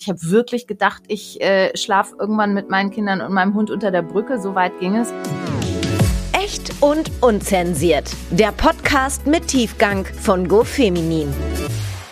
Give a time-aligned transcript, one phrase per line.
[0.00, 3.90] Ich habe wirklich gedacht, ich äh, schlafe irgendwann mit meinen Kindern und meinem Hund unter
[3.90, 4.40] der Brücke.
[4.40, 5.12] So weit ging es.
[6.32, 8.08] Echt und unzensiert.
[8.30, 11.34] Der Podcast mit Tiefgang von GoFeminin.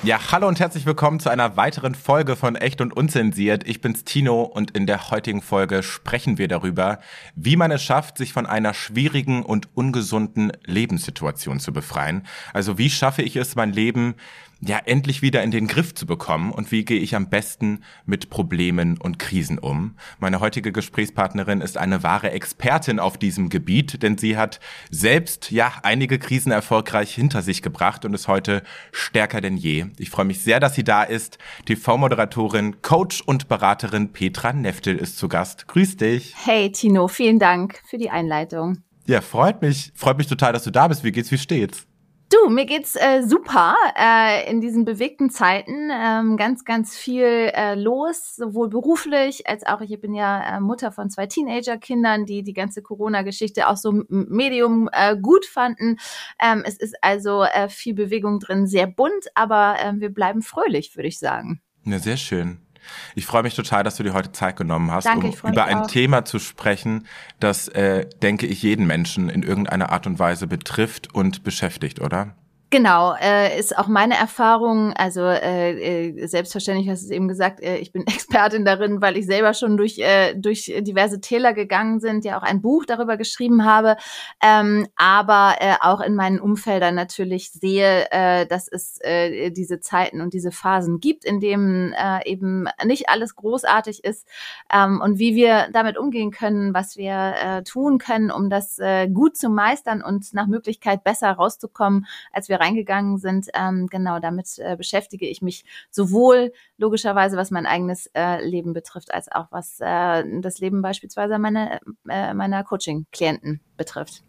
[0.02, 3.67] Ja, hallo und herzlich willkommen zu einer weiteren Folge von Echt und Unzensiert.
[3.67, 7.00] Ich bin's Tino und in der heutigen Folge sprechen wir darüber,
[7.34, 12.24] wie man es schafft, sich von einer schwierigen und ungesunden Lebenssituation zu befreien.
[12.53, 14.14] Also wie schaffe ich es, mein Leben
[14.60, 18.30] ja endlich wieder in den Griff zu bekommen und wie gehe ich am besten mit
[18.30, 19.97] Problemen und Krisen um.
[20.19, 25.73] Meine heutige Gesprächspartnerin ist eine wahre Expertin auf diesem Gebiet, denn sie hat selbst ja
[25.83, 29.87] einige Krisen erfolgreich hinter sich gebracht und ist heute stärker denn je.
[29.98, 31.38] Ich freue mich sehr, dass sie da ist.
[31.66, 35.69] TV-Moderatorin, Coach und Beraterin Petra Neftel ist zu Gast.
[35.69, 36.34] Grüß dich.
[36.45, 38.78] Hey Tino, vielen Dank für die Einleitung.
[39.06, 39.92] Ja, freut mich.
[39.95, 41.05] Freut mich total, dass du da bist.
[41.05, 41.30] Wie geht's?
[41.30, 41.86] Wie steht's?
[42.29, 45.91] Du, mir geht's äh, super äh, in diesen bewegten Zeiten.
[45.93, 50.91] Ähm, ganz, ganz viel äh, los, sowohl beruflich als auch ich bin ja äh, Mutter
[50.91, 55.98] von zwei Teenager-Kindern, die die ganze Corona-Geschichte auch so Medium äh, gut fanden.
[56.42, 60.97] Ähm, es ist also äh, viel Bewegung drin, sehr bunt, aber äh, wir bleiben fröhlich,
[60.97, 61.62] würde ich sagen.
[61.84, 62.66] Ja, sehr schön.
[63.15, 65.79] Ich freue mich total, dass du dir heute Zeit genommen hast, Danke, um über ein
[65.79, 65.87] auch.
[65.87, 67.06] Thema zu sprechen,
[67.41, 72.34] das, äh, denke ich, jeden Menschen in irgendeiner Art und Weise betrifft und beschäftigt, oder?
[72.70, 74.92] Genau, äh, ist auch meine Erfahrung.
[74.95, 79.17] Also äh, äh, selbstverständlich hast du es eben gesagt, äh, ich bin Expertin darin, weil
[79.17, 83.17] ich selber schon durch äh, durch diverse Täler gegangen sind, ja auch ein Buch darüber
[83.17, 83.97] geschrieben habe,
[84.42, 90.20] ähm, aber äh, auch in meinen Umfeldern natürlich sehe, äh, dass es äh, diese Zeiten
[90.20, 94.27] und diese Phasen gibt, in denen äh, eben nicht alles großartig ist
[94.75, 99.06] ähm, und wie wir damit umgehen können, was wir äh, tun können, um das äh,
[99.06, 104.19] gut zu meistern und nach Möglichkeit besser rauszukommen, als wir wir reingegangen sind, ähm, genau
[104.19, 109.47] damit äh, beschäftige ich mich sowohl logischerweise, was mein eigenes äh, Leben betrifft, als auch
[109.51, 114.23] was äh, das Leben beispielsweise meiner, äh, meiner Coaching-Klienten betrifft.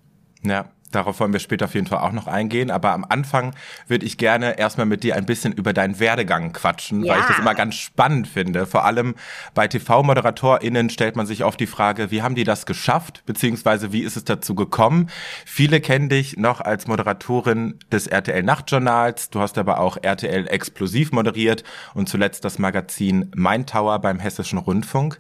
[0.43, 2.71] Ja, Darauf wollen wir später auf jeden Fall auch noch eingehen.
[2.71, 3.53] Aber am Anfang
[3.87, 7.13] würde ich gerne erstmal mit dir ein bisschen über deinen Werdegang quatschen, ja.
[7.13, 8.65] weil ich das immer ganz spannend finde.
[8.65, 9.15] Vor allem
[9.53, 13.23] bei TV-ModeratorInnen stellt man sich oft die Frage, wie haben die das geschafft?
[13.25, 15.09] Beziehungsweise wie ist es dazu gekommen?
[15.45, 19.29] Viele kennen dich noch als Moderatorin des RTL Nachtjournals.
[19.29, 24.57] Du hast aber auch RTL Explosiv moderiert und zuletzt das Magazin Mein Tower beim Hessischen
[24.57, 25.19] Rundfunk.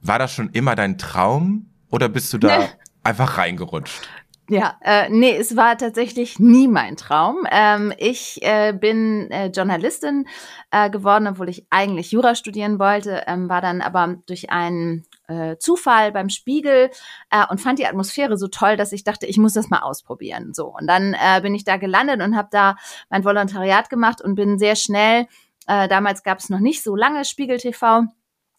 [0.00, 2.68] War das schon immer dein Traum oder bist du da
[3.02, 4.08] einfach reingerutscht?
[4.50, 7.46] Ja, äh, nee, es war tatsächlich nie mein Traum.
[7.50, 10.26] Ähm, ich äh, bin äh, Journalistin
[10.70, 15.58] äh, geworden, obwohl ich eigentlich Jura studieren wollte, ähm, war dann aber durch einen äh,
[15.58, 16.88] Zufall beim Spiegel
[17.30, 20.54] äh, und fand die Atmosphäre so toll, dass ich dachte, ich muss das mal ausprobieren.
[20.54, 22.76] So und dann äh, bin ich da gelandet und habe da
[23.10, 25.26] mein Volontariat gemacht und bin sehr schnell.
[25.66, 28.06] Äh, damals gab es noch nicht so lange Spiegel TV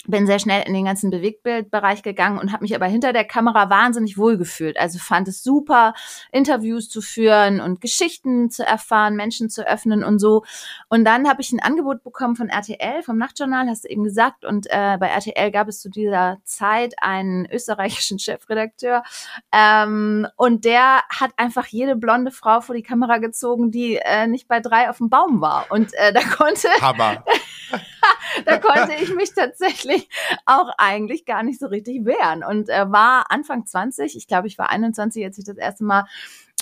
[0.07, 3.69] bin sehr schnell in den ganzen Bewegtbildbereich gegangen und habe mich aber hinter der Kamera
[3.69, 4.79] wahnsinnig wohl gefühlt.
[4.79, 5.93] Also fand es super,
[6.31, 10.43] Interviews zu führen und Geschichten zu erfahren, Menschen zu öffnen und so.
[10.87, 14.45] Und dann habe ich ein Angebot bekommen von RTL, vom Nachtjournal, hast du eben gesagt.
[14.45, 19.03] Und äh, bei RTL gab es zu dieser Zeit einen österreichischen Chefredakteur.
[19.51, 24.47] Ähm, und der hat einfach jede blonde Frau vor die Kamera gezogen, die äh, nicht
[24.47, 25.65] bei drei auf dem Baum war.
[25.69, 26.69] Und äh, da konnte...
[26.79, 27.25] Hammer.
[28.45, 29.88] da konnte ich mich tatsächlich
[30.45, 34.57] auch eigentlich gar nicht so richtig wehren und äh, war Anfang 20, ich glaube, ich
[34.57, 36.05] war 21, als ich das erste Mal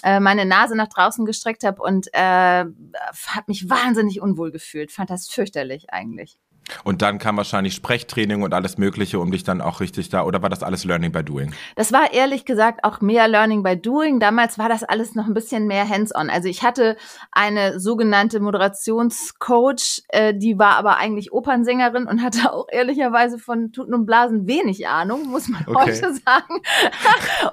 [0.04, 5.10] äh, meine Nase nach draußen gestreckt habe und äh, habe mich wahnsinnig unwohl gefühlt, fand
[5.10, 6.38] das fürchterlich eigentlich.
[6.84, 10.42] Und dann kam wahrscheinlich Sprechtraining und alles Mögliche, um dich dann auch richtig da, oder
[10.42, 11.54] war das alles Learning by Doing?
[11.76, 14.20] Das war ehrlich gesagt auch mehr Learning by Doing.
[14.20, 16.30] Damals war das alles noch ein bisschen mehr hands-on.
[16.30, 16.98] Also ich hatte
[17.32, 23.94] eine sogenannte Moderationscoach, äh, die war aber eigentlich Opernsängerin und hatte auch ehrlicherweise von Tuten
[23.94, 25.76] und Blasen wenig Ahnung, muss man okay.
[25.76, 26.62] heute sagen.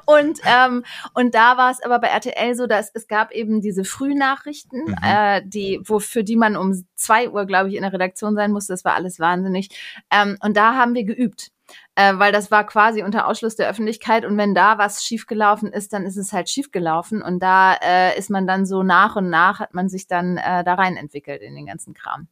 [0.07, 3.85] und, ähm, und da war es aber bei RTL so, dass es gab eben diese
[3.85, 4.97] Frühnachrichten, mhm.
[5.03, 8.51] äh, die, wo, für die man um zwei Uhr, glaube ich, in der Redaktion sein
[8.53, 8.73] musste.
[8.73, 9.69] Das war alles wahnsinnig.
[10.11, 11.51] Ähm, und da haben wir geübt.
[11.95, 15.93] Äh, weil das war quasi unter Ausschluss der Öffentlichkeit und wenn da was schiefgelaufen ist,
[15.93, 19.61] dann ist es halt schiefgelaufen und da äh, ist man dann so nach und nach
[19.61, 22.29] hat man sich dann äh, da rein entwickelt in den ganzen Kram.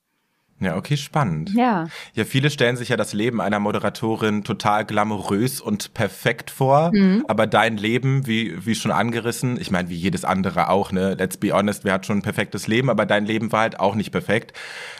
[0.62, 1.50] Ja, okay, spannend.
[1.54, 1.88] Ja.
[2.14, 6.90] Ja, viele stellen sich ja das Leben einer Moderatorin total glamourös und perfekt vor.
[6.92, 7.24] Mhm.
[7.26, 11.14] Aber dein Leben, wie, wie schon angerissen, ich meine, wie jedes andere auch, ne?
[11.14, 13.96] Let's be honest, wer hat schon ein perfektes Leben, aber dein Leben war halt auch
[13.96, 14.52] nicht perfekt.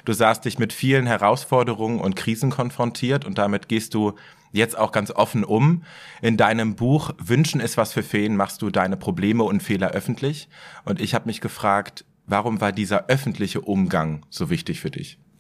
[0.05, 4.15] Du sahst dich mit vielen Herausforderungen und Krisen konfrontiert und damit gehst du
[4.53, 5.85] jetzt auch ganz offen um.
[6.21, 10.49] In deinem Buch Wünschen ist was für Feen machst du deine Probleme und Fehler öffentlich.
[10.85, 15.19] Und ich habe mich gefragt, warum war dieser öffentliche Umgang so wichtig für dich?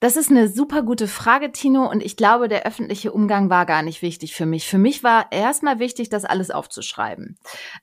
[0.00, 1.88] Das ist eine super gute Frage, Tino.
[1.88, 4.66] Und ich glaube, der öffentliche Umgang war gar nicht wichtig für mich.
[4.66, 7.38] Für mich war erstmal wichtig, das alles aufzuschreiben.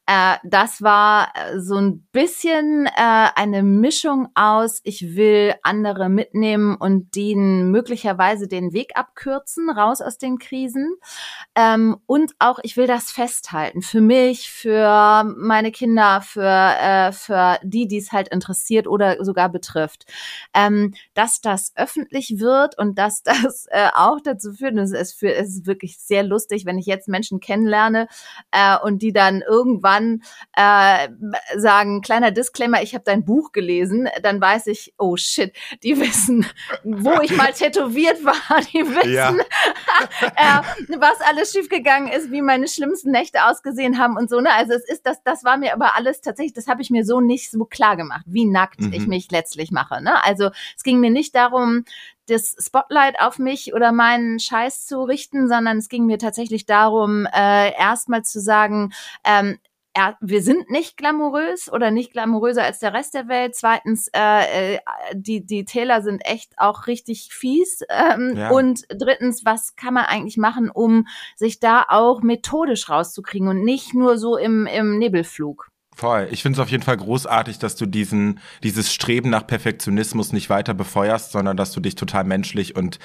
[0.05, 6.75] Äh, das war äh, so ein bisschen äh, eine Mischung aus, ich will andere mitnehmen
[6.75, 10.95] und denen möglicherweise den Weg abkürzen, raus aus den Krisen.
[11.55, 13.81] Ähm, und auch, ich will das festhalten.
[13.81, 19.49] Für mich, für meine Kinder, für, äh, für die, die es halt interessiert oder sogar
[19.49, 20.05] betrifft.
[20.53, 25.19] Ähm, dass das öffentlich öffentlich wird und dass das äh, auch dazu führt, es ist,
[25.19, 28.07] für, es ist wirklich sehr lustig, wenn ich jetzt Menschen kennenlerne
[28.51, 30.23] äh, und die dann irgendwann
[30.55, 31.09] äh,
[31.57, 35.53] sagen, kleiner Disclaimer, ich habe dein Buch gelesen, dann weiß ich, oh shit,
[35.83, 36.45] die wissen,
[36.83, 39.31] wo ich mal tätowiert war, die wissen, ja.
[40.21, 44.39] äh, was alles schiefgegangen ist, wie meine schlimmsten Nächte ausgesehen haben und so.
[44.39, 44.51] Ne?
[44.53, 47.21] Also es ist das, das war mir aber alles tatsächlich, das habe ich mir so
[47.21, 48.93] nicht so klar gemacht, wie nackt mhm.
[48.93, 50.01] ich mich letztlich mache.
[50.01, 50.23] Ne?
[50.23, 51.83] Also es ging mir nicht darum,
[52.27, 57.25] das Spotlight auf mich oder meinen Scheiß zu richten, sondern es ging mir tatsächlich darum,
[57.25, 58.93] äh, erstmal zu sagen,
[59.23, 59.57] ähm,
[59.95, 63.55] ja, wir sind nicht glamourös oder nicht glamouröser als der Rest der Welt.
[63.55, 64.79] Zweitens, äh, äh,
[65.13, 67.81] die, die Täler sind echt auch richtig fies.
[67.89, 68.51] Ähm, ja.
[68.51, 73.93] Und drittens, was kann man eigentlich machen, um sich da auch methodisch rauszukriegen und nicht
[73.93, 75.70] nur so im, im Nebelflug?
[75.95, 76.29] Voll.
[76.31, 80.49] Ich finde es auf jeden Fall großartig, dass du diesen, dieses Streben nach Perfektionismus nicht
[80.49, 82.97] weiter befeuerst, sondern dass du dich total menschlich und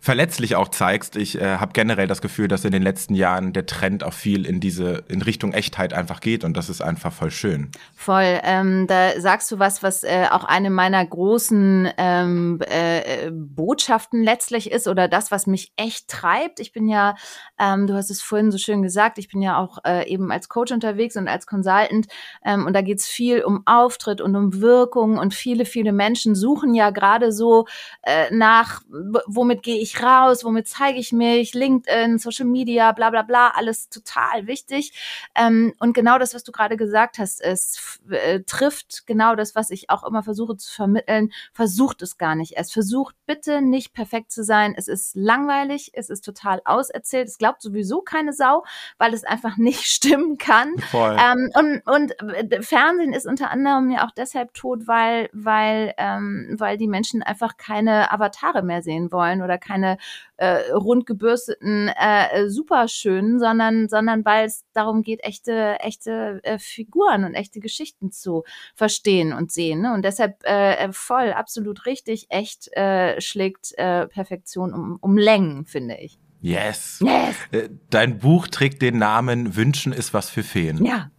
[0.00, 1.16] verletzlich auch zeigst.
[1.16, 4.46] Ich äh, habe generell das Gefühl, dass in den letzten Jahren der Trend auch viel
[4.46, 7.70] in diese in Richtung Echtheit einfach geht und das ist einfach voll schön.
[7.94, 8.40] Voll.
[8.42, 14.70] Ähm, da sagst du was, was äh, auch eine meiner großen ähm, äh, Botschaften letztlich
[14.70, 16.60] ist oder das, was mich echt treibt.
[16.60, 17.14] Ich bin ja,
[17.58, 20.48] ähm, du hast es vorhin so schön gesagt, ich bin ja auch äh, eben als
[20.48, 22.06] Coach unterwegs und als Consultant
[22.42, 26.74] ähm, und da geht's viel um Auftritt und um Wirkung und viele, viele Menschen suchen
[26.74, 27.66] ja gerade so
[28.02, 28.80] äh, nach,
[29.26, 33.48] womit gehe ich ich raus, womit zeige ich mich, LinkedIn, Social Media, bla bla bla,
[33.48, 34.92] alles total wichtig.
[35.34, 39.70] Ähm, und genau das, was du gerade gesagt hast, es äh, trifft genau das, was
[39.70, 41.32] ich auch immer versuche zu vermitteln.
[41.52, 42.72] Versucht es gar nicht erst.
[42.72, 44.74] Versucht bitte nicht perfekt zu sein.
[44.76, 47.28] Es ist langweilig, es ist total auserzählt.
[47.28, 48.64] Es glaubt sowieso keine Sau,
[48.98, 50.74] weil es einfach nicht stimmen kann.
[51.18, 56.56] Ähm, und, und äh, Fernsehen ist unter anderem ja auch deshalb tot, weil, weil, ähm,
[56.58, 59.96] weil die Menschen einfach keine Avatare mehr sehen wollen oder keine keine
[60.36, 67.24] äh, rund gebürsteten äh, Superschönen, sondern, sondern weil es darum geht, echte, echte äh, Figuren
[67.24, 68.44] und echte Geschichten zu
[68.74, 69.82] verstehen und sehen.
[69.82, 69.92] Ne?
[69.92, 75.96] Und deshalb äh, voll, absolut richtig, echt äh, schlägt äh, Perfektion um, um Längen, finde
[75.96, 76.18] ich.
[76.40, 77.00] Yes.
[77.04, 77.36] yes.
[77.52, 80.84] Äh, dein Buch trägt den Namen Wünschen ist was für Feen.
[80.84, 81.10] Ja.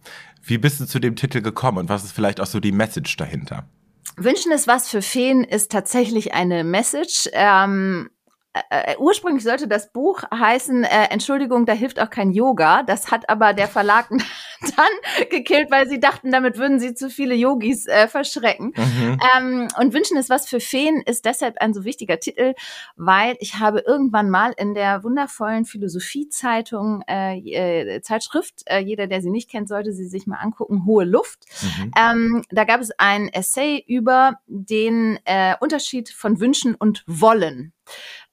[0.42, 3.16] Wie bist du zu dem Titel gekommen und was ist vielleicht auch so die Message
[3.16, 3.68] dahinter?
[4.16, 7.28] Wünschen ist was für Feen ist tatsächlich eine Message.
[7.32, 8.10] Ähm,
[8.54, 12.82] äh, äh, ursprünglich sollte das Buch heißen, äh, Entschuldigung, da hilft auch kein Yoga.
[12.82, 14.10] Das hat aber der Verlag
[14.76, 18.74] dann gekillt, weil sie dachten, damit würden sie zu viele Yogis äh, verschrecken.
[18.76, 19.18] Mhm.
[19.36, 22.52] Ähm, und Wünschen ist was für Feen ist deshalb ein so wichtiger Titel,
[22.96, 29.22] weil ich habe irgendwann mal in der wundervollen Philosophiezeitung, äh, äh, Zeitschrift, äh, jeder, der
[29.22, 31.46] sie nicht kennt, sollte sie sich mal angucken, Hohe Luft.
[31.62, 31.90] Mhm.
[31.96, 37.72] Ähm, da gab es ein Essay über den äh, Unterschied von Wünschen und Wollen.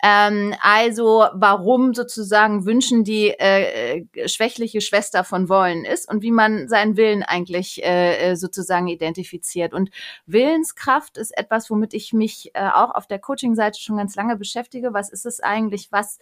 [0.01, 6.69] Ähm, also warum sozusagen Wünschen die äh, schwächliche Schwester von Wollen ist und wie man
[6.69, 9.73] seinen Willen eigentlich äh, sozusagen identifiziert.
[9.73, 9.89] Und
[10.25, 14.93] Willenskraft ist etwas, womit ich mich äh, auch auf der Coaching-Seite schon ganz lange beschäftige.
[14.93, 16.19] Was ist es eigentlich, was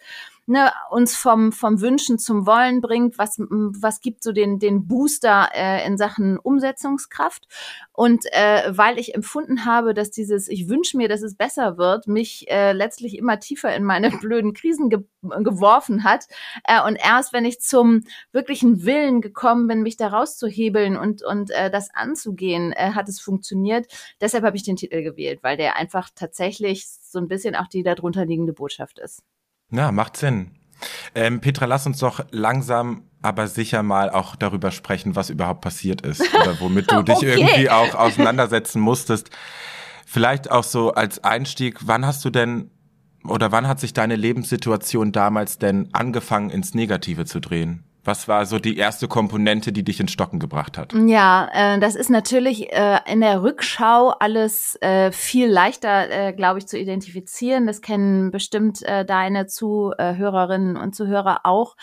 [0.48, 5.50] ne, uns vom, vom Wünschen zum Wollen bringt, was, was gibt so den, den Booster
[5.54, 7.46] äh, in Sachen Umsetzungskraft.
[7.92, 12.06] Und äh, weil ich empfunden habe, dass dieses, ich wünsche mir, dass es besser wird,
[12.06, 16.26] mich äh, letztlich immer tiefer in meine blöden Krisen ge geworfen hat.
[16.62, 21.50] Äh, und erst wenn ich zum wirklichen Willen gekommen bin, mich da rauszuhebeln und, und
[21.50, 23.86] äh, das anzugehen, äh, hat es funktioniert.
[24.20, 27.82] Deshalb habe ich den Titel gewählt, weil der einfach tatsächlich so ein bisschen auch die
[27.82, 29.22] darunter liegende Botschaft ist.
[29.72, 30.52] Ja, macht Sinn.
[31.14, 36.02] Ähm, Petra, lass uns doch langsam aber sicher mal auch darüber sprechen, was überhaupt passiert
[36.02, 37.40] ist oder womit du dich okay.
[37.40, 39.30] irgendwie auch auseinandersetzen musstest.
[40.06, 42.70] Vielleicht auch so als Einstieg, wann hast du denn
[43.24, 47.84] oder wann hat sich deine Lebenssituation damals denn angefangen ins Negative zu drehen?
[48.08, 50.94] Was war so die erste Komponente, die dich ins Stocken gebracht hat?
[50.94, 56.58] Ja, äh, das ist natürlich äh, in der Rückschau alles äh, viel leichter, äh, glaube
[56.58, 57.66] ich, zu identifizieren.
[57.66, 61.76] Das kennen bestimmt äh, deine Zuhörerinnen und Zuhörer auch.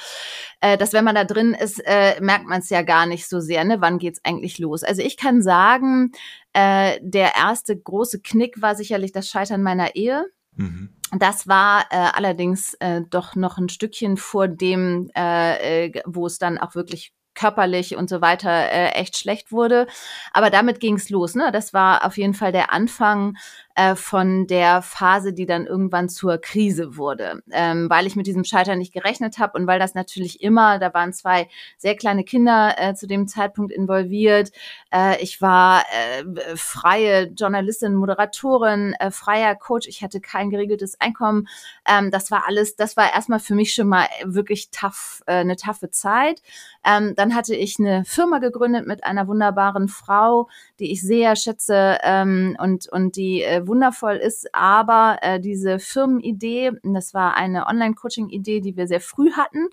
[0.61, 1.83] Äh, dass wenn man da drin ist,
[2.19, 3.63] merkt man es ja gar nicht so sehr.
[3.63, 3.81] Ne?
[3.81, 4.83] Wann geht's eigentlich los?
[4.83, 6.11] Also ich kann sagen,
[6.55, 10.25] der erste große Knick war sicherlich das Scheitern meiner Ehe.
[10.55, 10.94] Mhm.
[11.11, 16.39] Das war äh, allerdings äh, doch noch ein Stückchen vor dem, äh, äh, wo es
[16.39, 19.87] dann auch wirklich körperlich und so weiter äh, echt schlecht wurde.
[20.33, 21.35] Aber damit ging's los.
[21.35, 21.51] Ne?
[21.51, 23.35] Das war auf jeden Fall der Anfang
[23.75, 28.45] äh, von der Phase, die dann irgendwann zur Krise wurde, ähm, weil ich mit diesem
[28.45, 32.75] Scheitern nicht gerechnet habe und weil das natürlich immer, da waren zwei sehr kleine Kinder
[32.77, 34.51] äh, zu dem Zeitpunkt involviert.
[34.93, 39.87] Äh, ich war äh, freie Journalistin, Moderatorin, äh, freier Coach.
[39.87, 41.47] Ich hatte kein geregeltes Einkommen.
[41.85, 45.89] Ähm, das war alles, das war erstmal für mich schon mal wirklich tough, eine taffe
[45.89, 46.41] Zeit.
[46.85, 50.47] Ähm, dann hatte ich eine Firma gegründet mit einer wunderbaren Frau,
[50.79, 57.13] die ich sehr schätze ähm, und, und die wundervoll ist, aber äh, diese Firmenidee, das
[57.13, 59.67] war eine Online-Coaching-Idee, die wir sehr früh hatten,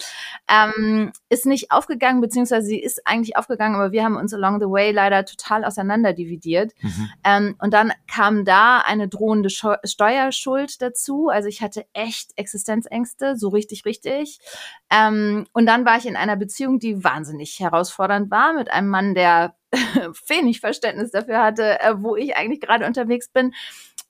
[0.49, 4.67] ähm, ist nicht aufgegangen, beziehungsweise sie ist eigentlich aufgegangen, aber wir haben uns along the
[4.67, 6.73] way leider total auseinander dividiert.
[6.81, 7.11] Mhm.
[7.25, 11.29] Ähm, und dann kam da eine drohende Scho Steuerschuld dazu.
[11.29, 14.41] Also ich hatte echt Existenzängste, so richtig, richtig.
[14.91, 19.15] Ähm, und dann war ich in einer Beziehung, die wahnsinnig herausfordernd war, mit einem Mann,
[19.15, 19.55] der
[20.29, 23.52] wenig Verständnis dafür hatte, äh, wo ich eigentlich gerade unterwegs bin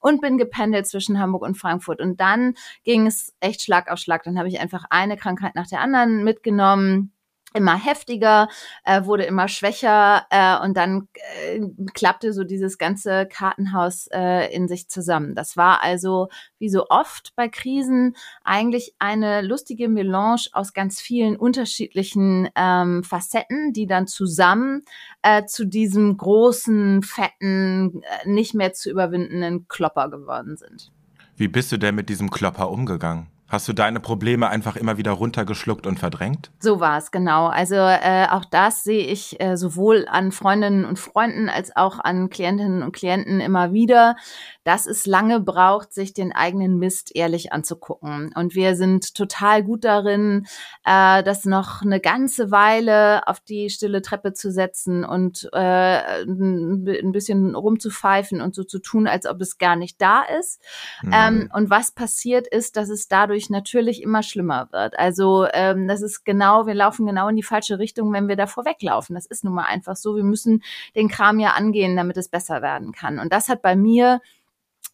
[0.00, 2.00] und bin gependelt zwischen Hamburg und Frankfurt.
[2.00, 2.54] Und dann
[2.84, 4.24] ging es echt Schlag auf Schlag.
[4.24, 7.11] Dann habe ich einfach eine Krankheit nach der anderen mitgenommen
[7.54, 8.48] immer heftiger,
[8.84, 11.08] äh, wurde immer schwächer äh, und dann
[11.46, 11.60] äh,
[11.94, 15.34] klappte so dieses ganze Kartenhaus äh, in sich zusammen.
[15.34, 16.28] Das war also
[16.58, 23.72] wie so oft bei Krisen eigentlich eine lustige Melange aus ganz vielen unterschiedlichen ähm, Facetten,
[23.72, 24.82] die dann zusammen
[25.22, 30.92] äh, zu diesem großen, fetten, äh, nicht mehr zu überwindenden Klopper geworden sind.
[31.36, 33.31] Wie bist du denn mit diesem Klopper umgegangen?
[33.52, 36.50] Hast du deine Probleme einfach immer wieder runtergeschluckt und verdrängt?
[36.58, 37.48] So war es, genau.
[37.48, 42.30] Also äh, auch das sehe ich äh, sowohl an Freundinnen und Freunden als auch an
[42.30, 44.16] Klientinnen und Klienten immer wieder,
[44.64, 48.32] dass es lange braucht, sich den eigenen Mist ehrlich anzugucken.
[48.34, 50.46] Und wir sind total gut darin,
[50.86, 57.12] äh, das noch eine ganze Weile auf die stille Treppe zu setzen und äh, ein
[57.12, 60.58] bisschen rumzupfeifen und so zu tun, als ob es gar nicht da ist.
[61.02, 61.12] Mhm.
[61.12, 64.98] Ähm, und was passiert ist, dass es dadurch dadurch natürlich immer schlimmer wird.
[64.98, 68.64] Also ähm, das ist genau, wir laufen genau in die falsche Richtung, wenn wir davor
[68.64, 69.14] weglaufen.
[69.14, 70.16] Das ist nun mal einfach so.
[70.16, 70.62] Wir müssen
[70.94, 73.18] den Kram ja angehen, damit es besser werden kann.
[73.18, 74.20] Und das hat bei mir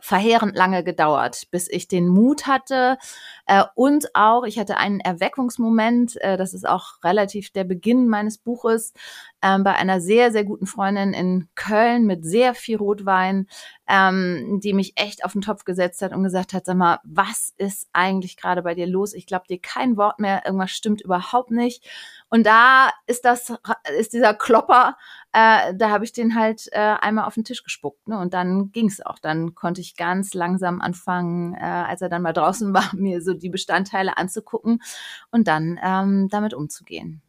[0.00, 2.98] verheerend lange gedauert, bis ich den Mut hatte
[3.46, 8.38] äh, und auch, ich hatte einen Erweckungsmoment, äh, das ist auch relativ der Beginn meines
[8.38, 8.92] Buches,
[9.40, 13.46] äh, bei einer sehr, sehr guten Freundin in Köln mit sehr viel Rotwein,
[13.88, 17.54] ähm, die mich echt auf den Topf gesetzt hat und gesagt hat, sag mal, was
[17.56, 19.14] ist eigentlich gerade bei dir los?
[19.14, 21.88] Ich glaube dir kein Wort mehr, irgendwas stimmt überhaupt nicht.
[22.28, 23.52] Und da ist das,
[23.98, 24.96] ist dieser Klopper,
[25.32, 28.08] äh, da habe ich den halt äh, einmal auf den Tisch gespuckt.
[28.08, 28.18] Ne?
[28.18, 29.18] Und dann ging's auch.
[29.18, 33.34] Dann konnte ich ganz langsam anfangen, äh, als er dann mal draußen war, mir so
[33.34, 34.82] die Bestandteile anzugucken
[35.30, 37.22] und dann ähm, damit umzugehen.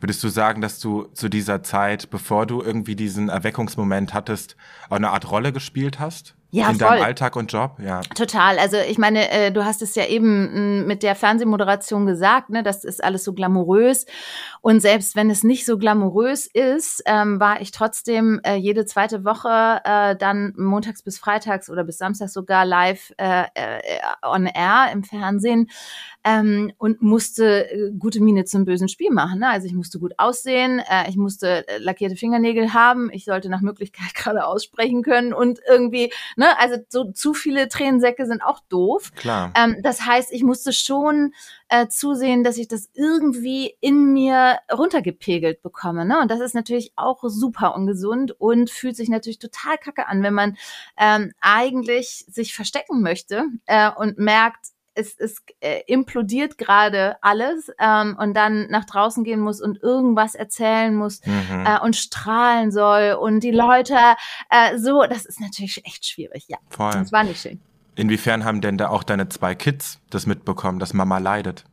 [0.00, 4.56] Würdest du sagen, dass du zu dieser Zeit, bevor du irgendwie diesen Erweckungsmoment hattest,
[4.88, 6.34] auch eine Art Rolle gespielt hast?
[6.54, 6.86] Ja, in voll.
[6.86, 8.02] deinem Alltag und Job, ja.
[8.14, 8.58] Total.
[8.58, 12.62] Also ich meine, äh, du hast es ja eben mm, mit der Fernsehmoderation gesagt, ne,
[12.62, 14.04] das ist alles so glamourös.
[14.60, 19.24] Und selbst wenn es nicht so glamourös ist, ähm, war ich trotzdem äh, jede zweite
[19.24, 23.78] Woche äh, dann montags bis freitags oder bis samstags sogar live äh, äh,
[24.22, 25.70] on air im Fernsehen
[26.24, 29.40] ähm, und musste äh, gute Miene zum bösen Spiel machen.
[29.40, 29.48] Ne?
[29.48, 33.60] Also ich musste gut aussehen, äh, ich musste äh, lackierte Fingernägel haben, ich sollte nach
[33.60, 36.58] Möglichkeit gerade aussprechen können und irgendwie Ne?
[36.58, 39.12] Also so zu viele Tränensäcke sind auch doof.
[39.14, 39.52] Klar.
[39.54, 41.34] Ähm, das heißt, ich musste schon
[41.68, 46.04] äh, zusehen, dass ich das irgendwie in mir runtergepegelt bekomme.
[46.04, 46.20] Ne?
[46.20, 50.34] Und das ist natürlich auch super ungesund und fühlt sich natürlich total kacke an, wenn
[50.34, 50.56] man
[50.98, 58.16] ähm, eigentlich sich verstecken möchte äh, und merkt, es, es äh, implodiert gerade alles ähm,
[58.18, 61.66] und dann nach draußen gehen muss und irgendwas erzählen muss mhm.
[61.66, 63.96] äh, und strahlen soll und die Leute
[64.50, 66.58] äh, so, das ist natürlich echt schwierig, ja.
[66.70, 66.92] Voll.
[66.92, 67.60] Das war nicht schön.
[67.94, 71.64] Inwiefern haben denn da auch deine zwei Kids das mitbekommen, dass Mama leidet?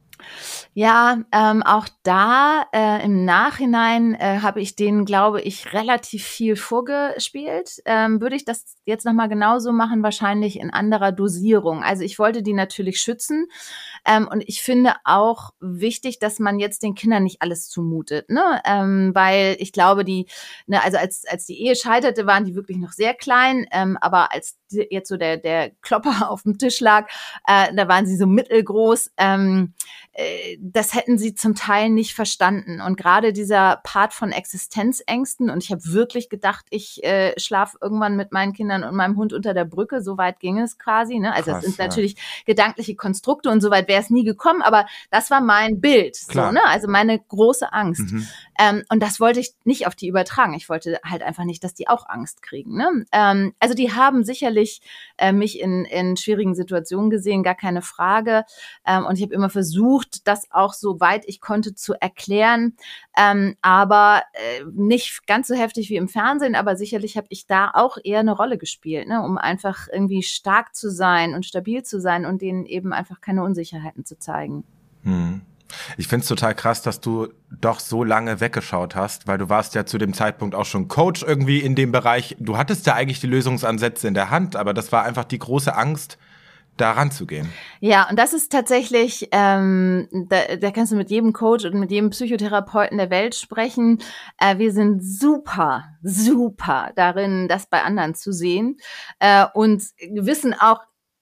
[0.73, 6.55] Ja, ähm, auch da äh, im Nachhinein äh, habe ich denen, glaube ich, relativ viel
[6.55, 7.81] vorgespielt.
[7.85, 10.03] Ähm, würde ich das jetzt nochmal genauso machen?
[10.03, 11.83] Wahrscheinlich in anderer Dosierung.
[11.83, 13.47] Also ich wollte die natürlich schützen.
[14.05, 18.29] Ähm, und ich finde auch wichtig, dass man jetzt den Kindern nicht alles zumutet.
[18.29, 18.61] Ne?
[18.65, 20.27] Ähm, weil ich glaube, die,
[20.67, 23.65] ne, also als, als die Ehe scheiterte, waren die wirklich noch sehr klein.
[23.71, 27.09] Ähm, aber als jetzt so der, der Klopper auf dem Tisch lag,
[27.47, 29.11] äh, da waren sie so mittelgroß.
[29.17, 29.73] Ähm,
[30.13, 30.18] äh,
[30.59, 32.81] das hätten sie zum Teil nicht verstanden.
[32.81, 38.15] Und gerade dieser Part von Existenzängsten, und ich habe wirklich gedacht, ich äh, schlafe irgendwann
[38.15, 41.19] mit meinen Kindern und meinem Hund unter der Brücke, so weit ging es quasi.
[41.19, 41.33] Ne?
[41.33, 41.85] Also Krass, das sind ja.
[41.85, 46.15] natürlich gedankliche Konstrukte und so weit wäre es nie gekommen, aber das war mein Bild.
[46.15, 46.61] So, ne?
[46.65, 48.11] Also meine große Angst.
[48.11, 48.27] Mhm.
[48.59, 50.53] Ähm, und das wollte ich nicht auf die übertragen.
[50.53, 52.75] Ich wollte halt einfach nicht, dass die auch Angst kriegen.
[52.75, 53.05] Ne?
[53.11, 54.81] Ähm, also die haben sicherlich
[55.17, 58.43] äh, mich in, in schwierigen Situationen gesehen, gar keine Frage.
[58.85, 62.75] Ähm, und ich habe immer versucht, das auch so weit ich konnte zu erklären.
[63.17, 67.71] Ähm, aber äh, nicht ganz so heftig wie im Fernsehen, aber sicherlich habe ich da
[67.73, 69.21] auch eher eine Rolle gespielt, ne?
[69.21, 73.43] um einfach irgendwie stark zu sein und stabil zu sein und denen eben einfach keine
[73.43, 74.63] Unsicherheiten zu zeigen.
[75.03, 75.41] Hm.
[75.97, 77.27] Ich finde es total krass, dass du
[77.61, 81.23] doch so lange weggeschaut hast, weil du warst ja zu dem Zeitpunkt auch schon Coach
[81.23, 82.35] irgendwie in dem Bereich.
[82.39, 85.75] Du hattest ja eigentlich die Lösungsansätze in der Hand, aber das war einfach die große
[85.75, 86.17] Angst,
[86.79, 87.49] da ranzugehen.
[87.79, 91.91] Ja, und das ist tatsächlich, ähm, da, da kannst du mit jedem Coach und mit
[91.91, 93.99] jedem Psychotherapeuten der Welt sprechen.
[94.37, 98.77] Äh, wir sind super, super darin, das bei anderen zu sehen
[99.19, 100.79] äh, und wissen auch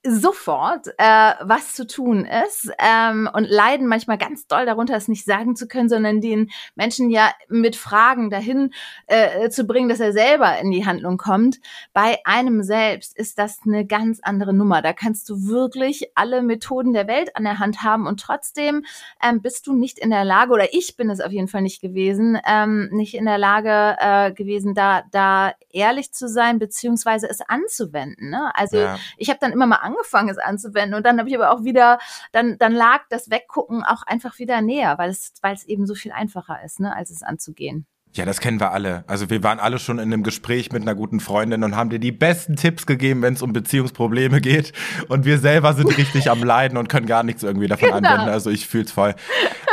[0.10, 5.26] sofort, äh, was zu tun ist ähm, und leiden manchmal ganz doll darunter, es nicht
[5.26, 8.74] sagen zu können, sondern den Menschen ja mit Fragen dahin
[9.08, 11.60] äh, zu bringen, dass er selber in die Handlung kommt.
[11.94, 14.82] Bei einem selbst ist das eine ganz andere Nummer.
[14.82, 18.86] Da kannst du wirklich alle Methoden der Welt an der Hand haben und trotzdem
[19.24, 21.82] ähm, bist du nicht in der Lage, oder ich bin es auf jeden Fall nicht
[21.82, 27.42] gewesen, ähm, nicht in der Lage äh, gewesen, da, da ehrlich zu sein, beziehungsweise es
[27.42, 28.30] anzuwenden.
[28.30, 28.52] Ne?
[28.56, 29.00] Also ja.
[29.18, 30.96] ich habe dann immer mal angefangen, es anzuwenden.
[30.96, 32.00] Und dann habe ich aber auch wieder,
[32.32, 35.96] dann, dann lag das Weggucken auch einfach wieder näher, weil es, weil es eben so
[35.96, 37.86] viel einfacher ist, ne, als es anzugehen.
[38.18, 39.04] Ja, das kennen wir alle.
[39.08, 42.00] Also wir waren alle schon in einem Gespräch mit einer guten Freundin und haben dir
[42.00, 44.74] die besten Tipps gegeben, wenn es um Beziehungsprobleme geht.
[45.08, 47.98] Und wir selber sind richtig am Leiden und können gar nichts irgendwie davon genau.
[47.98, 48.30] anwenden.
[48.30, 49.16] Also ich fühl's voll.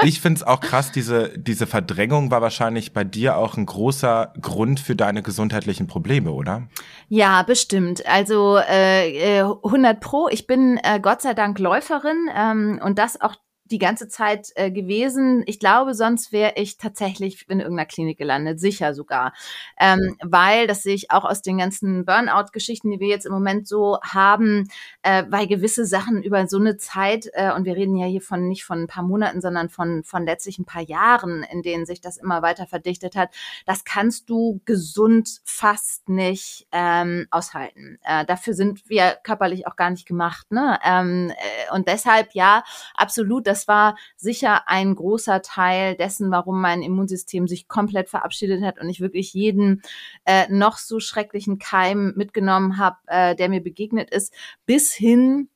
[0.03, 4.79] Ich find's auch krass, diese, diese Verdrängung war wahrscheinlich bei dir auch ein großer Grund
[4.79, 6.69] für deine gesundheitlichen Probleme, oder?
[7.09, 8.07] Ja, bestimmt.
[8.07, 10.29] Also äh, 100 äh, Pro.
[10.31, 14.71] Ich bin äh, Gott sei Dank Läuferin ähm, und das auch die ganze Zeit äh,
[14.71, 15.43] gewesen.
[15.47, 19.33] Ich glaube, sonst wäre ich tatsächlich in irgendeiner Klinik gelandet, sicher sogar.
[19.81, 23.67] Ähm, weil, das sehe ich auch aus den ganzen Burnout-Geschichten, die wir jetzt im Moment
[23.67, 24.69] so haben,
[25.03, 28.49] äh, weil gewisse Sachen über so eine Zeit, äh, und wir reden ja hier von
[28.49, 32.03] nicht von ein paar Monaten, sondern von, von letztlich ein paar Jahren, in denen sich
[32.03, 33.31] das immer weiter verdichtet hat,
[33.65, 37.99] das kannst du gesund fast nicht ähm, aushalten.
[38.05, 40.51] Äh, dafür sind wir körperlich auch gar nicht gemacht.
[40.51, 40.79] Ne?
[40.85, 42.63] Ähm, äh, und deshalb ja,
[42.95, 48.81] absolut, das war sicher ein großer Teil dessen, warum mein Immunsystem sich komplett verabschiedet hat
[48.81, 49.83] und ich wirklich jeden
[50.25, 54.35] äh, noch so schrecklichen Keim mitgenommen habe, äh, der mir begegnet ist,
[54.67, 55.49] bis hin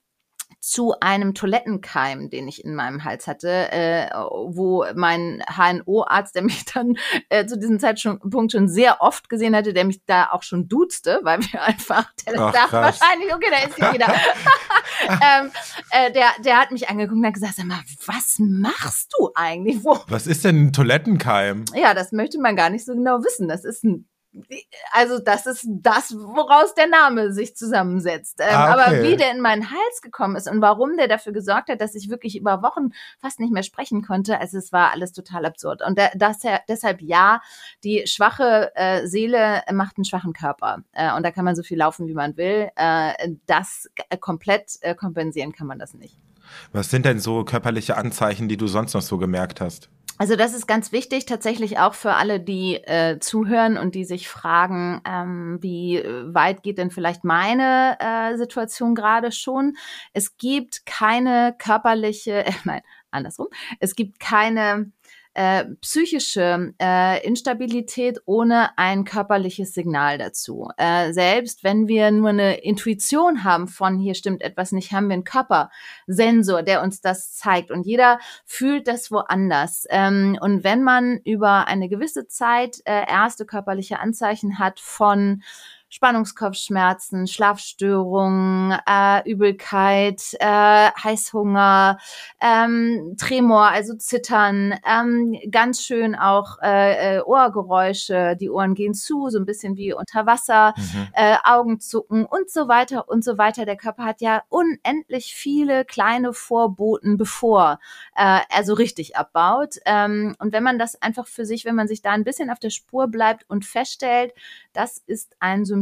[0.60, 6.64] zu einem Toilettenkeim, den ich in meinem Hals hatte, äh, wo mein HNO-Arzt, der mich
[6.64, 6.96] dann
[7.28, 11.20] äh, zu diesem Zeitpunkt schon sehr oft gesehen hatte, der mich da auch schon duzte,
[11.22, 13.00] weil wir einfach, der Ach, dachte krass.
[13.00, 14.06] wahrscheinlich, okay, da ist sie wieder.
[15.08, 15.50] ähm,
[15.90, 19.84] äh, der, der hat mich angeguckt und hat gesagt, sag mal, was machst du eigentlich?
[19.84, 19.98] Wo?
[20.08, 21.64] Was ist denn ein Toilettenkeim?
[21.74, 23.48] Ja, das möchte man gar nicht so genau wissen.
[23.48, 24.07] Das ist ein
[24.92, 28.40] also das ist das, woraus der Name sich zusammensetzt.
[28.40, 28.82] Ähm, ah, okay.
[28.82, 31.94] Aber wie der in meinen Hals gekommen ist und warum der dafür gesorgt hat, dass
[31.94, 35.82] ich wirklich über Wochen fast nicht mehr sprechen konnte, also es war alles total absurd.
[35.84, 36.38] Und das,
[36.68, 37.40] deshalb ja,
[37.84, 40.82] die schwache äh, Seele macht einen schwachen Körper.
[40.92, 42.68] Äh, und da kann man so viel laufen, wie man will.
[42.76, 43.88] Äh, das
[44.20, 46.16] komplett äh, kompensieren kann man das nicht.
[46.72, 49.90] Was sind denn so körperliche Anzeichen, die du sonst noch so gemerkt hast?
[50.18, 54.28] Also das ist ganz wichtig, tatsächlich auch für alle, die äh, zuhören und die sich
[54.28, 59.76] fragen, ähm, wie weit geht denn vielleicht meine äh, Situation gerade schon.
[60.12, 63.46] Es gibt keine körperliche, äh, nein, andersrum,
[63.78, 64.90] es gibt keine
[65.38, 70.68] äh, psychische äh, Instabilität ohne ein körperliches Signal dazu.
[70.76, 75.14] Äh, selbst wenn wir nur eine Intuition haben von hier stimmt etwas nicht, haben wir
[75.14, 77.70] einen Körpersensor, der uns das zeigt.
[77.70, 79.86] Und jeder fühlt das woanders.
[79.90, 85.44] Ähm, und wenn man über eine gewisse Zeit äh, erste körperliche Anzeichen hat von
[85.90, 91.98] Spannungskopfschmerzen, Schlafstörungen, äh, Übelkeit, äh, Heißhunger,
[92.40, 99.30] ähm, Tremor, also Zittern, ähm, ganz schön auch äh, äh, Ohrgeräusche, die Ohren gehen zu,
[99.30, 101.08] so ein bisschen wie unter Wasser, mhm.
[101.14, 103.64] äh, Augenzucken und so weiter und so weiter.
[103.64, 107.80] Der Körper hat ja unendlich viele kleine Vorboten, bevor
[108.14, 109.76] äh, er so richtig abbaut.
[109.86, 112.58] Ähm, und wenn man das einfach für sich, wenn man sich da ein bisschen auf
[112.58, 114.34] der Spur bleibt und feststellt,
[114.74, 115.77] das ist ein Symptom,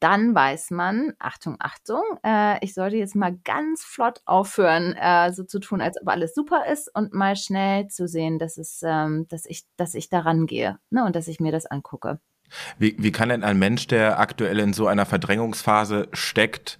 [0.00, 5.44] dann weiß man, Achtung, Achtung, äh, ich sollte jetzt mal ganz flott aufhören, äh, so
[5.44, 9.26] zu tun, als ob alles super ist und mal schnell zu sehen, dass es, ähm,
[9.28, 12.20] dass ich, dass ich daran gehe ne, und dass ich mir das angucke.
[12.78, 16.78] Wie, wie kann denn ein Mensch, der aktuell in so einer Verdrängungsphase steckt,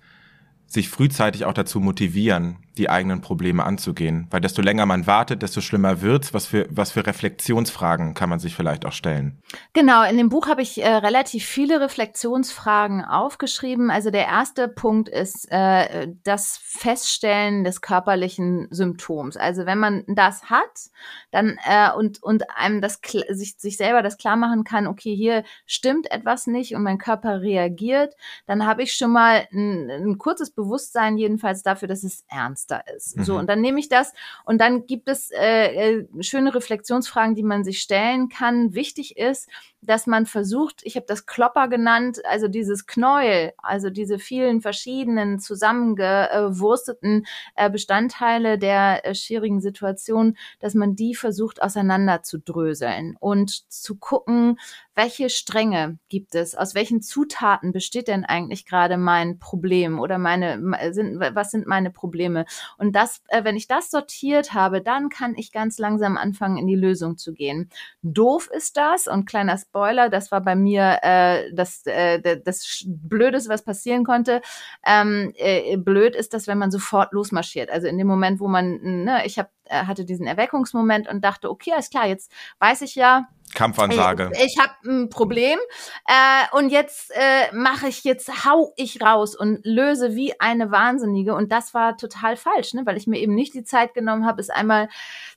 [0.66, 4.26] sich frühzeitig auch dazu motivieren, die eigenen Probleme anzugehen.
[4.30, 6.34] Weil desto länger man wartet, desto schlimmer wird's.
[6.34, 9.38] Was für, was für Reflexionsfragen kann man sich vielleicht auch stellen?
[9.72, 13.90] Genau, in dem Buch habe ich äh, relativ viele Reflexionsfragen aufgeschrieben.
[13.90, 19.36] Also der erste Punkt ist äh, das Feststellen des körperlichen Symptoms.
[19.36, 20.90] Also wenn man das hat,
[21.30, 25.44] dann äh, und, und einem das sich, sich selber das klar machen kann, okay, hier
[25.66, 28.14] stimmt etwas nicht und mein Körper reagiert,
[28.46, 32.78] dann habe ich schon mal ein, ein kurzes Bewusstsein jedenfalls dafür, dass es ernst da
[32.96, 33.16] ist.
[33.16, 33.24] Mhm.
[33.24, 34.12] So, und dann nehme ich das
[34.44, 38.74] und dann gibt es äh, äh, schöne Reflexionsfragen, die man sich stellen kann.
[38.74, 39.48] Wichtig ist,
[39.86, 45.38] dass man versucht, ich habe das Klopper genannt, also dieses Knäuel, also diese vielen verschiedenen
[45.38, 53.70] zusammengewursteten äh, Bestandteile der äh, schwierigen Situation, dass man die versucht auseinander zu dröseln und
[53.70, 54.58] zu gucken,
[54.94, 60.56] welche Stränge gibt es, aus welchen Zutaten besteht denn eigentlich gerade mein Problem oder meine
[60.92, 62.46] sind was sind meine Probleme
[62.78, 66.66] und das äh, wenn ich das sortiert habe, dann kann ich ganz langsam anfangen in
[66.66, 67.70] die Lösung zu gehen.
[68.02, 69.75] Doof ist das und kleiner Spoiler,
[70.10, 74.40] das war bei mir äh, das, äh, das Blödeste, was passieren konnte.
[74.86, 77.70] Ähm, äh, blöd ist das, wenn man sofort losmarschiert.
[77.70, 81.50] Also in dem Moment, wo man, ne, ich hab, äh, hatte diesen Erweckungsmoment und dachte,
[81.50, 84.30] okay, alles klar, jetzt weiß ich ja, Kampfansage.
[84.34, 85.58] Ich, ich habe ein Problem
[86.06, 91.34] äh, und jetzt äh, mache ich, jetzt hau ich raus und löse wie eine Wahnsinnige.
[91.34, 92.82] Und das war total falsch, ne?
[92.84, 94.88] weil ich mir eben nicht die Zeit genommen habe, es einmal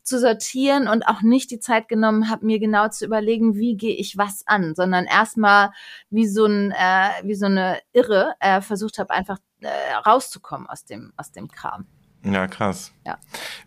[0.03, 3.95] zu sortieren und auch nicht die Zeit genommen habe, mir genau zu überlegen, wie gehe
[3.95, 5.71] ich was an, sondern erstmal
[6.09, 10.85] wie so ein, äh, wie so eine Irre äh, versucht habe, einfach äh, rauszukommen aus
[10.85, 11.87] dem, aus dem Kram.
[12.23, 12.91] Ja, krass.
[13.05, 13.17] Ja.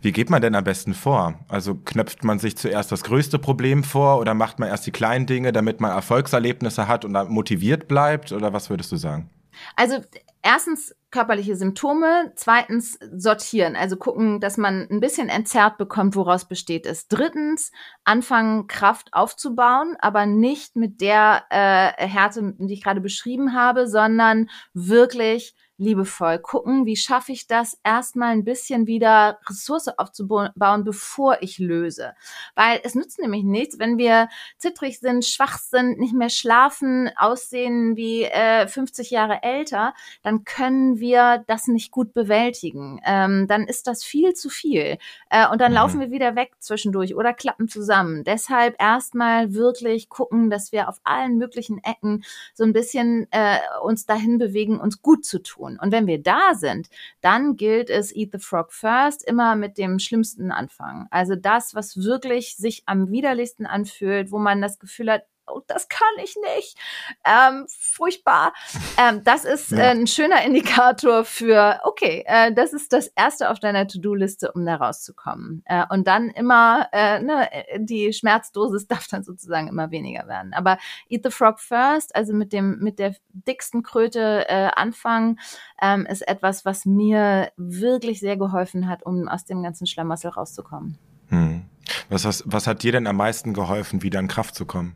[0.01, 1.39] Wie geht man denn am besten vor?
[1.47, 5.25] Also knöpft man sich zuerst das größte Problem vor oder macht man erst die kleinen
[5.25, 8.31] Dinge, damit man Erfolgserlebnisse hat und motiviert bleibt?
[8.31, 9.29] Oder was würdest du sagen?
[9.75, 10.01] Also
[10.41, 16.85] erstens körperliche Symptome, zweitens sortieren, also gucken, dass man ein bisschen entzerrt bekommt, woraus besteht
[16.85, 17.07] es.
[17.07, 17.71] Drittens
[18.03, 24.49] anfangen, Kraft aufzubauen, aber nicht mit der äh, Härte, die ich gerade beschrieben habe, sondern
[24.73, 31.59] wirklich liebevoll gucken, wie schaffe ich das, erstmal ein bisschen wieder Ressource aufzubauen, bevor ich
[31.59, 32.13] löse.
[32.55, 37.95] Weil es nützt nämlich nichts, wenn wir zittrig sind, schwach sind, nicht mehr schlafen, aussehen
[37.95, 39.93] wie äh, 50 Jahre älter,
[40.23, 43.01] dann können wir das nicht gut bewältigen.
[43.05, 44.97] Ähm, dann ist das viel zu viel.
[45.29, 45.77] Äh, und dann mhm.
[45.77, 48.23] laufen wir wieder weg zwischendurch oder klappen zusammen.
[48.23, 54.05] Deshalb erstmal wirklich gucken, dass wir auf allen möglichen Ecken so ein bisschen äh, uns
[54.05, 55.79] dahin bewegen, uns gut zu tun tun.
[55.79, 56.87] Und wenn wir da sind,
[57.21, 61.07] dann gilt es Eat the Frog First immer mit dem Schlimmsten anfangen.
[61.11, 65.87] Also das, was wirklich sich am widerlichsten anfühlt, wo man das Gefühl hat, oh, das
[65.89, 66.77] kann ich nicht.
[67.25, 68.53] Ähm, furchtbar.
[68.97, 69.79] Ähm, das ist ja.
[69.79, 74.65] äh, ein schöner Indikator für, okay, äh, das ist das erste auf deiner To-Do-Liste, um
[74.65, 75.63] da rauszukommen.
[75.65, 80.53] Äh, und dann immer, äh, ne, die Schmerzdosis darf dann sozusagen immer weniger werden.
[80.53, 80.77] Aber
[81.09, 85.39] Eat the Frog First, also mit dem, mit der dicksten Kröte äh, anfangen,
[85.81, 90.97] ähm, ist etwas, was mir wirklich sehr geholfen hat, um aus dem ganzen Schlamassel rauszukommen.
[91.27, 91.65] Hm.
[92.09, 94.95] Was, was, was hat dir denn am meisten geholfen, wieder in Kraft zu kommen?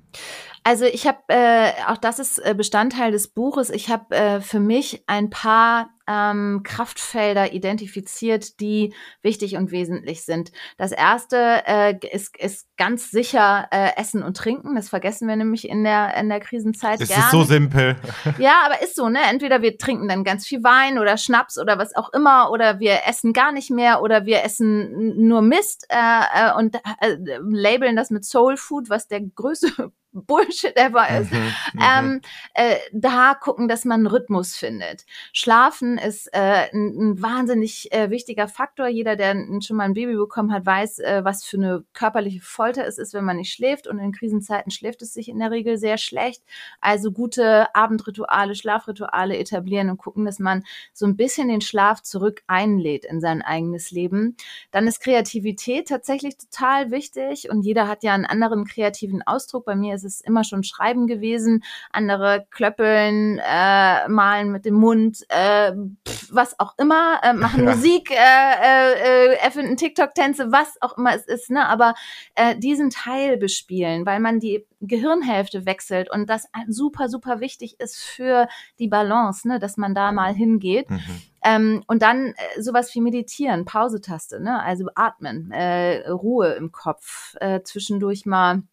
[0.68, 4.60] Also ich habe, äh, auch das ist äh, Bestandteil des Buches, ich habe äh, für
[4.60, 10.52] mich ein paar ähm, Kraftfelder identifiziert, die wichtig und wesentlich sind.
[10.78, 14.76] Das erste äh, ist, ist ganz sicher äh, Essen und Trinken.
[14.76, 17.96] Das vergessen wir nämlich in der, in der Krisenzeit es ist so simpel.
[18.38, 19.20] Ja, aber ist so, ne?
[19.30, 23.00] Entweder wir trinken dann ganz viel Wein oder Schnaps oder was auch immer oder wir
[23.08, 28.10] essen gar nicht mehr oder wir essen nur Mist äh, äh und äh, labeln das
[28.10, 29.92] mit Soul Food, was der größte
[30.26, 31.32] Bullshit ever ist.
[31.32, 31.38] Mhm,
[31.74, 32.22] mhm, ähm,
[32.54, 35.06] äh, da gucken, dass man einen Rhythmus findet.
[35.34, 38.88] Schlafen ist äh, ein, ein wahnsinnig äh, wichtiger Faktor.
[38.88, 42.86] Jeder, der schon mal ein Baby bekommen hat, weiß, äh, was für eine körperliche Folter
[42.86, 43.88] es ist, wenn man nicht schläft.
[43.88, 46.44] Und in Krisenzeiten schläft es sich in der Regel sehr schlecht.
[46.82, 52.44] Also gute Abendrituale, Schlafrituale etablieren und gucken, dass man so ein bisschen den Schlaf zurück
[52.48, 54.36] einlädt in sein eigenes Leben.
[54.72, 59.66] Dann ist Kreativität tatsächlich total wichtig und jeder hat ja einen anderen kreativen Ausdruck.
[59.66, 65.26] Bei mir ist es immer schon Schreiben gewesen, andere klöppeln, äh, malen mit dem Mund,
[65.30, 65.74] äh,
[66.08, 67.76] pff, was auch immer, äh, machen ja.
[67.76, 71.68] Musik, äh, äh, erfinden TikTok-Tänze, was auch immer es ist, ne?
[71.68, 71.94] Aber
[72.36, 77.98] äh, diesen Teil bespielen, weil man die Gehirnhälfte wechselt und das super, super wichtig ist
[77.98, 78.48] für
[78.80, 79.60] die Balance, ne?
[79.60, 80.90] dass man da mal hingeht.
[80.90, 81.22] Mhm.
[81.44, 84.62] Ähm, und dann äh, sowas wie Meditieren, Pausetaste, ne?
[84.62, 88.64] also atmen, äh, Ruhe im Kopf, äh, zwischendurch mal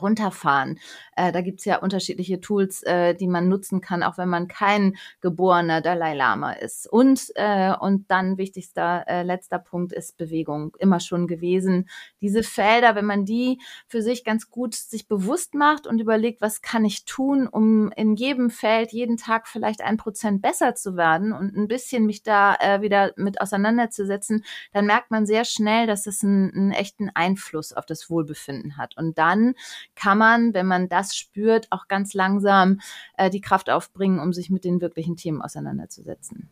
[0.00, 0.78] runterfahren.
[1.16, 4.96] Äh, da gibt's ja unterschiedliche Tools, äh, die man nutzen kann, auch wenn man kein
[5.20, 6.86] geborener Dalai Lama ist.
[6.90, 10.74] Und, äh, und dann wichtigster, äh, letzter Punkt ist Bewegung.
[10.78, 11.88] Immer schon gewesen.
[12.20, 16.62] Diese Felder, wenn man die für sich ganz gut sich bewusst macht und überlegt, was
[16.62, 21.32] kann ich tun, um in jedem Feld jeden Tag vielleicht ein Prozent besser zu werden
[21.32, 26.06] und ein bisschen mich da äh, wieder mit auseinanderzusetzen, dann merkt man sehr schnell, dass
[26.06, 28.96] es einen, einen echten Einfluss auf das Wohlbefinden hat.
[28.96, 29.54] Und dann
[29.94, 32.80] kann man, wenn man das spürt, auch ganz langsam
[33.16, 36.48] äh, die Kraft aufbringen, um sich mit den wirklichen Themen auseinanderzusetzen.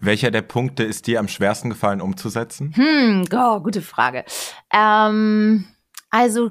[0.00, 2.72] Welcher der Punkte ist dir am schwersten gefallen umzusetzen?
[2.74, 4.24] Hm, oh, gute Frage.
[4.72, 5.66] Ähm,
[6.10, 6.50] also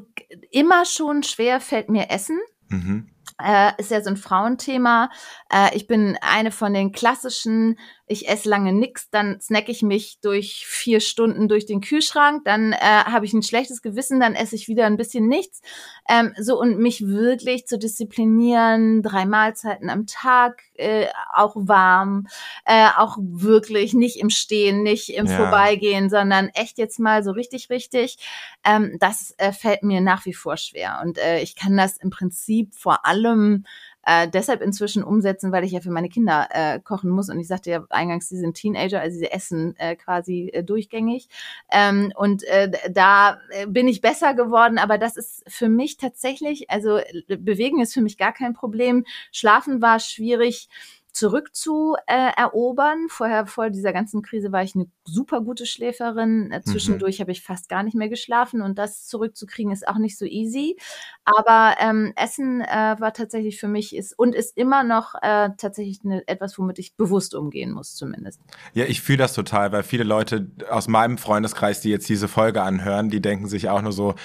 [0.52, 2.40] immer schon schwer fällt mir Essen.
[2.70, 3.10] Mhm.
[3.42, 5.10] Äh, ist ja so ein Frauenthema.
[5.52, 7.78] Äh, ich bin eine von den klassischen
[8.12, 12.74] ich esse lange nix, dann snack ich mich durch vier Stunden durch den Kühlschrank, dann
[12.74, 15.62] äh, habe ich ein schlechtes Gewissen, dann esse ich wieder ein bisschen nichts.
[16.10, 22.26] Ähm, so und mich wirklich zu disziplinieren, drei Mahlzeiten am Tag, äh, auch warm,
[22.66, 25.38] äh, auch wirklich nicht im Stehen, nicht im ja.
[25.38, 28.18] Vorbeigehen, sondern echt jetzt mal so richtig, richtig.
[28.66, 32.10] Ähm, das äh, fällt mir nach wie vor schwer und äh, ich kann das im
[32.10, 33.66] Prinzip vor allem
[34.10, 37.30] äh, deshalb inzwischen umsetzen, weil ich ja für meine Kinder äh, kochen muss.
[37.30, 41.30] Und ich sagte ja eingangs, sie sind Teenager, also sie essen äh, quasi äh, durchgängig.
[41.72, 46.72] Ähm, und äh, da äh, bin ich besser geworden, aber das ist für mich tatsächlich,
[46.72, 49.06] also äh, bewegen ist für mich gar kein Problem.
[49.32, 50.70] Schlafen war schwierig
[51.14, 53.06] zurückzuerobern.
[53.06, 56.52] Äh, Vorher, vor dieser ganzen Krise, war ich eine super gute Schläferin.
[56.52, 57.22] Äh, zwischendurch mhm.
[57.24, 60.78] habe ich fast gar nicht mehr geschlafen und das zurückzukriegen ist auch nicht so easy.
[61.26, 66.00] Aber ähm, Essen äh, war tatsächlich für mich ist und ist immer noch äh, tatsächlich
[66.04, 68.42] eine, etwas, womit ich bewusst umgehen muss, zumindest.
[68.74, 72.62] Ja, ich fühle das total, weil viele Leute aus meinem Freundeskreis, die jetzt diese Folge
[72.62, 74.16] anhören, die denken sich auch nur so,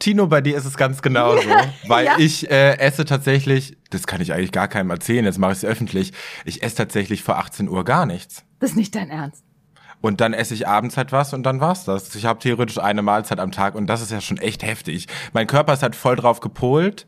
[0.00, 1.48] Tino, bei dir ist es ganz genauso,
[1.86, 2.18] weil ja.
[2.18, 5.64] ich äh, esse tatsächlich, das kann ich eigentlich gar keinem erzählen, jetzt mache ich es
[5.64, 6.12] öffentlich,
[6.44, 8.44] ich esse tatsächlich vor 18 Uhr gar nichts.
[8.58, 9.44] Das ist nicht dein Ernst.
[10.00, 12.14] Und dann esse ich abends halt was und dann war's das.
[12.14, 15.06] Ich habe theoretisch eine Mahlzeit am Tag und das ist ja schon echt heftig.
[15.34, 17.06] Mein Körper ist halt voll drauf gepolt.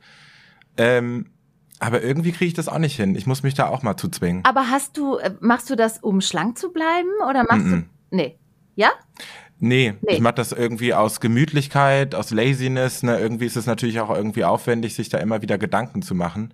[0.76, 1.30] Ähm,
[1.78, 3.16] aber irgendwie kriege ich das auch nicht hin.
[3.16, 4.44] Ich muss mich da auch mal zu zwingen.
[4.44, 7.08] Aber hast du, äh, machst du das, um schlank zu bleiben?
[7.28, 7.80] Oder machst mm -mm.
[7.80, 7.86] du.
[8.10, 8.38] Nee.
[8.76, 8.90] Ja?
[9.64, 10.14] Nee, nee.
[10.14, 13.04] ich mache das irgendwie aus Gemütlichkeit, aus Laziness.
[13.04, 13.20] Ne?
[13.20, 16.52] Irgendwie ist es natürlich auch irgendwie aufwendig, sich da immer wieder Gedanken zu machen.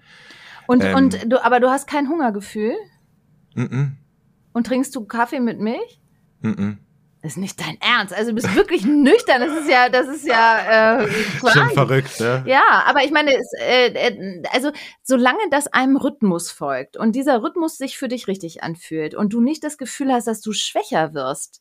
[0.67, 2.75] Und, ähm, und du, aber du hast kein Hungergefühl?
[3.55, 3.93] Mm.
[4.53, 6.03] Und trinkst du Kaffee mit Milch?
[6.43, 6.77] -mm.
[7.29, 8.15] Das ist nicht dein Ernst.
[8.15, 9.43] Also du bist wirklich nüchtern.
[9.43, 11.09] Das ist ja, das ist ja äh,
[11.47, 12.19] schon verrückt.
[12.21, 14.71] Ja, ja aber ich meine, es, äh, äh, also
[15.03, 19.43] solange das einem Rhythmus folgt und dieser Rhythmus sich für dich richtig anfühlt und du
[19.43, 21.61] nicht das Gefühl hast, dass du schwächer wirst,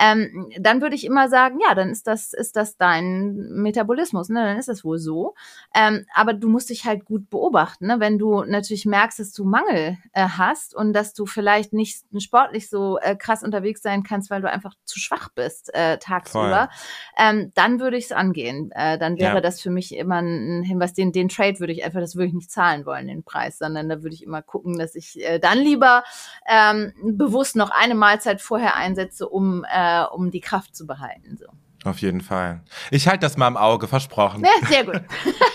[0.00, 4.28] ähm, dann würde ich immer sagen, ja, dann ist das ist das dein Metabolismus.
[4.28, 4.44] Ne?
[4.44, 5.34] Dann ist das wohl so.
[5.74, 7.88] Ähm, aber du musst dich halt gut beobachten.
[7.88, 7.98] Ne?
[7.98, 12.70] Wenn du natürlich merkst, dass du Mangel äh, hast und dass du vielleicht nicht sportlich
[12.70, 16.68] so äh, krass unterwegs sein kannst, weil du einfach zu schwach bist äh, tagsüber,
[17.16, 18.70] ähm, dann würde ich es angehen.
[18.72, 19.40] Äh, dann wäre ja.
[19.40, 22.34] das für mich immer ein Hinweis, den, den Trade würde ich einfach, das würde ich
[22.34, 25.58] nicht zahlen wollen, den Preis, sondern da würde ich immer gucken, dass ich äh, dann
[25.58, 26.04] lieber
[26.46, 31.36] ähm, bewusst noch eine Mahlzeit vorher einsetze, um, äh, um die Kraft zu behalten.
[31.38, 31.46] So.
[31.88, 32.62] Auf jeden Fall.
[32.90, 34.44] Ich halte das mal im Auge, versprochen.
[34.44, 35.02] Ja, sehr gut.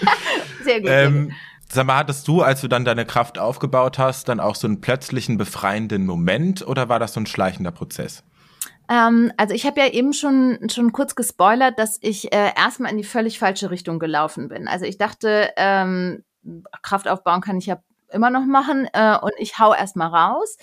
[0.63, 0.89] sehr gut.
[0.89, 1.33] Ähm,
[1.73, 4.79] Sag mal, hattest du, als du dann deine Kraft aufgebaut hast, dann auch so einen
[4.79, 8.23] plötzlichen befreienden Moment oder war das so ein schleichender Prozess?
[8.93, 12.97] Ähm, also ich habe ja eben schon, schon kurz gespoilert, dass ich äh, erstmal in
[12.97, 14.67] die völlig falsche Richtung gelaufen bin.
[14.67, 16.23] Also ich dachte, ähm,
[16.84, 20.58] Kraft aufbauen kann ich ja immer noch machen äh, und ich hau erstmal raus.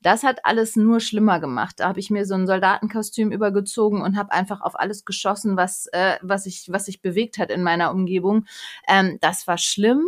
[0.00, 1.76] Das hat alles nur schlimmer gemacht.
[1.78, 5.86] Da habe ich mir so ein Soldatenkostüm übergezogen und habe einfach auf alles geschossen, was,
[5.92, 8.46] äh, was, ich, was sich bewegt hat in meiner Umgebung.
[8.88, 10.04] Ähm, das war schlimm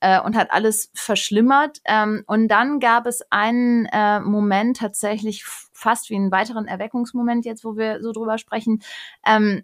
[0.00, 1.78] äh, und hat alles verschlimmert.
[1.86, 5.44] Ähm, und dann gab es einen äh, Moment tatsächlich
[5.78, 8.82] fast wie einen weiteren Erweckungsmoment jetzt, wo wir so drüber sprechen.
[9.26, 9.62] Ähm,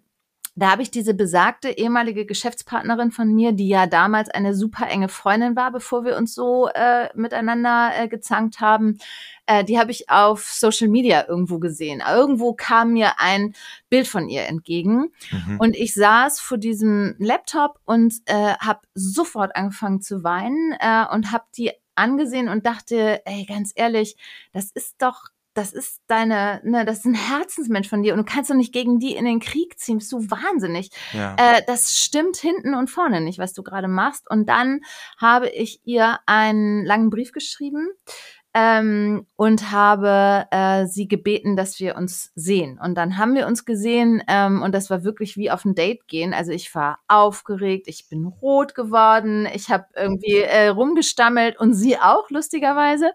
[0.57, 5.09] da habe ich diese besagte ehemalige Geschäftspartnerin von mir, die ja damals eine super enge
[5.09, 8.97] Freundin war, bevor wir uns so äh, miteinander äh, gezankt haben,
[9.47, 12.01] äh, die habe ich auf Social Media irgendwo gesehen.
[12.07, 13.53] Irgendwo kam mir ein
[13.89, 15.59] Bild von ihr entgegen mhm.
[15.59, 21.33] und ich saß vor diesem Laptop und äh, habe sofort angefangen zu weinen äh, und
[21.33, 24.15] habe die angesehen und dachte, ey, ganz ehrlich,
[24.53, 25.25] das ist doch
[25.55, 28.73] das ist deine, ne, das ist ein Herzensmensch von dir und du kannst doch nicht
[28.73, 30.89] gegen die in den Krieg ziehen, bist du wahnsinnig.
[31.13, 31.35] Ja.
[31.39, 34.29] Äh, das stimmt hinten und vorne nicht, was du gerade machst.
[34.29, 34.81] Und dann
[35.17, 37.87] habe ich ihr einen langen Brief geschrieben,
[38.57, 42.79] ähm, und habe äh, sie gebeten, dass wir uns sehen.
[42.81, 46.07] Und dann haben wir uns gesehen ähm, und das war wirklich wie auf ein Date
[46.07, 46.33] gehen.
[46.33, 51.97] Also ich war aufgeregt, ich bin rot geworden, ich habe irgendwie äh, rumgestammelt und sie
[51.97, 53.11] auch lustigerweise.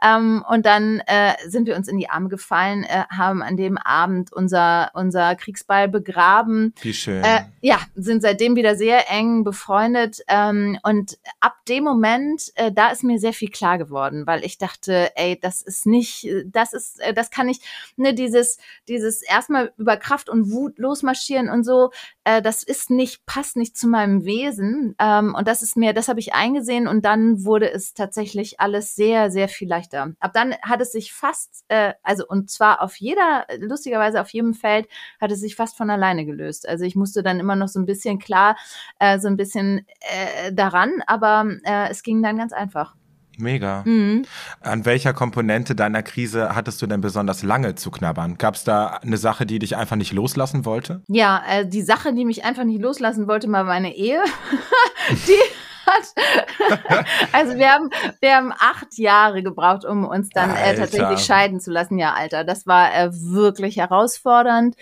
[0.00, 3.78] Ähm, und dann äh, sind wir uns in die Arme gefallen, äh, haben an dem
[3.78, 6.74] Abend unser unser Kriegsball begraben.
[6.80, 7.24] Wie schön.
[7.24, 12.90] Äh, ja, sind seitdem wieder sehr eng befreundet ähm, und ab dem Moment, äh, da
[12.90, 16.72] ist mir sehr viel klar geworden, weil ich dachte dachte, ey, das ist nicht, das
[16.72, 17.60] ist, äh, das kann ich,
[17.96, 18.58] ne, dieses,
[18.88, 21.90] dieses erstmal über Kraft und Wut losmarschieren und so,
[22.24, 24.94] äh, das ist nicht, passt nicht zu meinem Wesen.
[24.98, 28.94] Ähm, und das ist mir, das habe ich eingesehen und dann wurde es tatsächlich alles
[28.94, 30.12] sehr, sehr viel leichter.
[30.20, 34.54] Ab dann hat es sich fast, äh, also und zwar auf jeder, lustigerweise auf jedem
[34.54, 34.88] Feld,
[35.20, 36.68] hat es sich fast von alleine gelöst.
[36.68, 38.56] Also ich musste dann immer noch so ein bisschen klar,
[38.98, 42.94] äh, so ein bisschen äh, daran, aber äh, es ging dann ganz einfach.
[43.38, 43.82] Mega.
[43.84, 44.24] Mhm.
[44.60, 48.38] An welcher Komponente deiner Krise hattest du denn besonders lange zu knabbern?
[48.38, 51.02] Gab es da eine Sache, die dich einfach nicht loslassen wollte?
[51.08, 54.22] Ja, äh, die Sache, die mich einfach nicht loslassen wollte, war meine Ehe.
[55.10, 57.06] die hat.
[57.32, 61.70] also wir haben, wir haben acht Jahre gebraucht, um uns dann äh, tatsächlich scheiden zu
[61.70, 61.98] lassen.
[61.98, 64.76] Ja, Alter, das war äh, wirklich herausfordernd.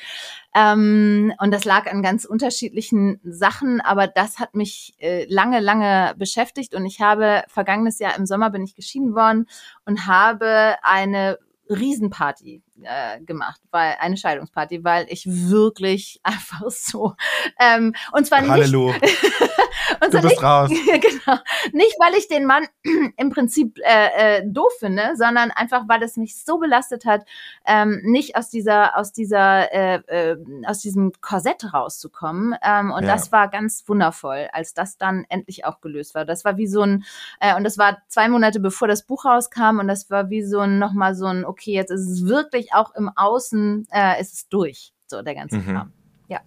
[0.54, 6.14] Ähm, und das lag an ganz unterschiedlichen Sachen, aber das hat mich äh, lange, lange
[6.16, 6.74] beschäftigt.
[6.74, 9.46] Und ich habe vergangenes Jahr im Sommer bin ich geschieden worden
[9.84, 11.38] und habe eine
[11.68, 17.14] Riesenparty äh, gemacht, weil eine Scheidungsparty, weil ich wirklich einfach so
[17.60, 18.94] ähm, und zwar Halleluja.
[18.94, 19.22] nicht
[20.04, 20.70] und du bist nicht, raus.
[20.86, 21.38] genau,
[21.72, 22.66] nicht weil ich den Mann
[23.16, 27.24] im Prinzip äh, äh, doof finde, sondern einfach weil es mich so belastet hat,
[27.66, 33.12] ähm, nicht aus dieser aus dieser äh, äh, aus diesem Korsett rauszukommen ähm, und ja.
[33.12, 36.24] das war ganz wundervoll, als das dann endlich auch gelöst war.
[36.24, 37.04] Das war wie so ein
[37.40, 40.60] äh, und das war zwei Monate bevor das Buch rauskam und das war wie so
[40.60, 44.48] ein nochmal so ein okay jetzt ist es wirklich auch im Außen äh, ist es
[44.48, 45.64] durch, so der ganze mhm.
[45.66, 45.92] Kram.
[46.28, 46.40] Ja.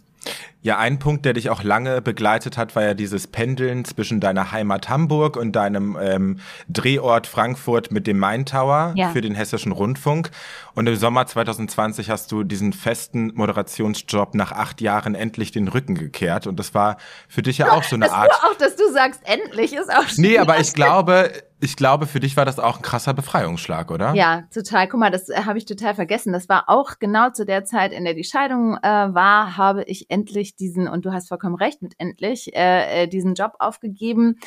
[0.67, 4.51] Ja, ein Punkt, der dich auch lange begleitet hat, war ja dieses Pendeln zwischen deiner
[4.51, 9.11] Heimat Hamburg und deinem ähm, Drehort Frankfurt mit dem Main Tower ja.
[9.11, 10.29] für den Hessischen Rundfunk.
[10.75, 15.95] Und im Sommer 2020 hast du diesen festen Moderationsjob nach acht Jahren endlich den Rücken
[15.95, 16.47] gekehrt.
[16.47, 16.97] Und das war
[17.29, 18.29] für dich ja auch so eine Art.
[18.43, 20.21] Auch, dass du sagst, endlich ist auch schon.
[20.21, 24.13] Nee, aber ich glaube, ich glaube, für dich war das auch ein krasser Befreiungsschlag, oder?
[24.13, 24.87] Ja, total.
[24.87, 26.31] Guck mal, das äh, habe ich total vergessen.
[26.31, 30.09] Das war auch genau zu der Zeit, in der die Scheidung äh, war, habe ich
[30.09, 34.39] endlich diesen, und du hast vollkommen recht mit endlich, äh, äh, diesen Job aufgegeben.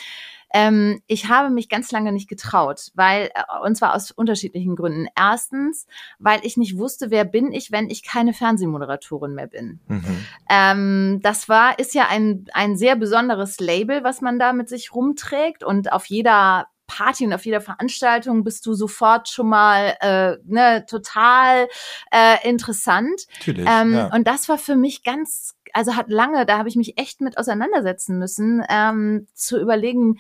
[0.53, 5.07] Ähm, ich habe mich ganz lange nicht getraut, weil, äh, und zwar aus unterschiedlichen Gründen.
[5.17, 5.87] Erstens,
[6.19, 9.81] weil ich nicht wusste, wer bin ich, wenn ich keine Fernsehmoderatorin mehr bin.
[9.87, 10.27] Mhm.
[10.51, 14.95] Ähm, das war, ist ja ein, ein sehr besonderes Label, was man da mit sich
[14.95, 20.37] rumträgt und auf jeder Party und auf jeder Veranstaltung bist du sofort schon mal äh,
[20.45, 21.69] ne, total
[22.11, 23.27] äh, interessant.
[23.39, 24.07] Natürlich, ähm, ja.
[24.13, 27.39] Und das war für mich ganz, also hat lange, da habe ich mich echt mit
[27.39, 30.19] auseinandersetzen müssen, ähm, zu überlegen,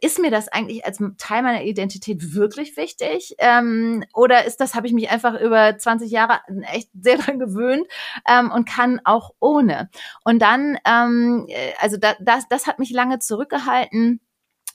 [0.00, 3.34] ist mir das eigentlich als Teil meiner Identität wirklich wichtig?
[3.38, 6.40] Ähm, oder ist das, habe ich mich einfach über 20 Jahre
[6.72, 7.86] echt sehr dran gewöhnt
[8.28, 9.90] ähm, und kann auch ohne?
[10.24, 14.20] Und dann, ähm, äh, also da, das, das hat mich lange zurückgehalten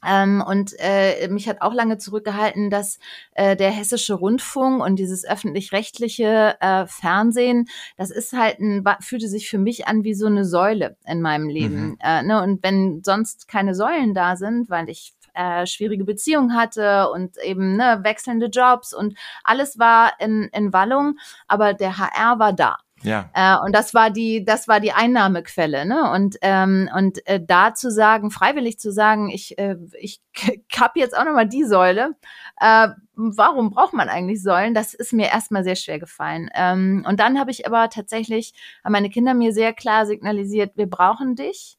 [0.08, 3.00] ähm, und äh, mich hat auch lange zurückgehalten, dass
[3.34, 9.50] äh, der hessische Rundfunk und dieses öffentlich-rechtliche äh, Fernsehen, das ist halt ein, fühlte sich
[9.50, 11.90] für mich an wie so eine Säule in meinem Leben.
[11.90, 11.98] Mhm.
[12.00, 12.42] Äh, ne?
[12.42, 17.76] Und wenn sonst keine Säulen da sind, weil ich äh, schwierige Beziehungen hatte und eben
[17.76, 22.78] ne, wechselnde Jobs und alles war in, in Wallung, aber der HR war da.
[23.04, 23.30] Ja.
[23.34, 26.12] Äh, und das war die, das war die Einnahmequelle, ne?
[26.12, 30.22] Und ähm, und äh, da zu sagen, freiwillig zu sagen, ich äh, ich
[30.72, 32.16] kapp jetzt auch nochmal die Säule.
[32.60, 34.74] Äh, warum braucht man eigentlich Säulen?
[34.74, 36.50] Das ist mir erstmal sehr schwer gefallen.
[36.56, 40.90] Ähm, und dann habe ich aber tatsächlich haben meine Kinder mir sehr klar signalisiert, wir
[40.90, 41.78] brauchen dich.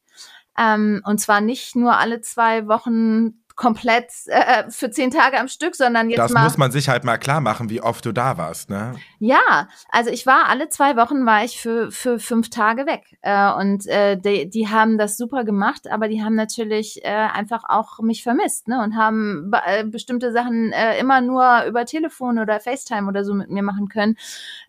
[0.58, 5.76] Ähm, und zwar nicht nur alle zwei Wochen komplett äh, für zehn Tage am Stück,
[5.76, 6.42] sondern jetzt das mal.
[6.42, 8.94] Das muss man sich halt mal klar machen, wie oft du da warst, ne?
[9.20, 13.52] Ja, also ich war alle zwei Wochen war ich für für fünf Tage weg äh,
[13.52, 18.00] und äh, die, die haben das super gemacht, aber die haben natürlich äh, einfach auch
[18.00, 18.82] mich vermisst, ne?
[18.82, 23.50] Und haben äh, bestimmte Sachen äh, immer nur über Telefon oder FaceTime oder so mit
[23.50, 24.16] mir machen können.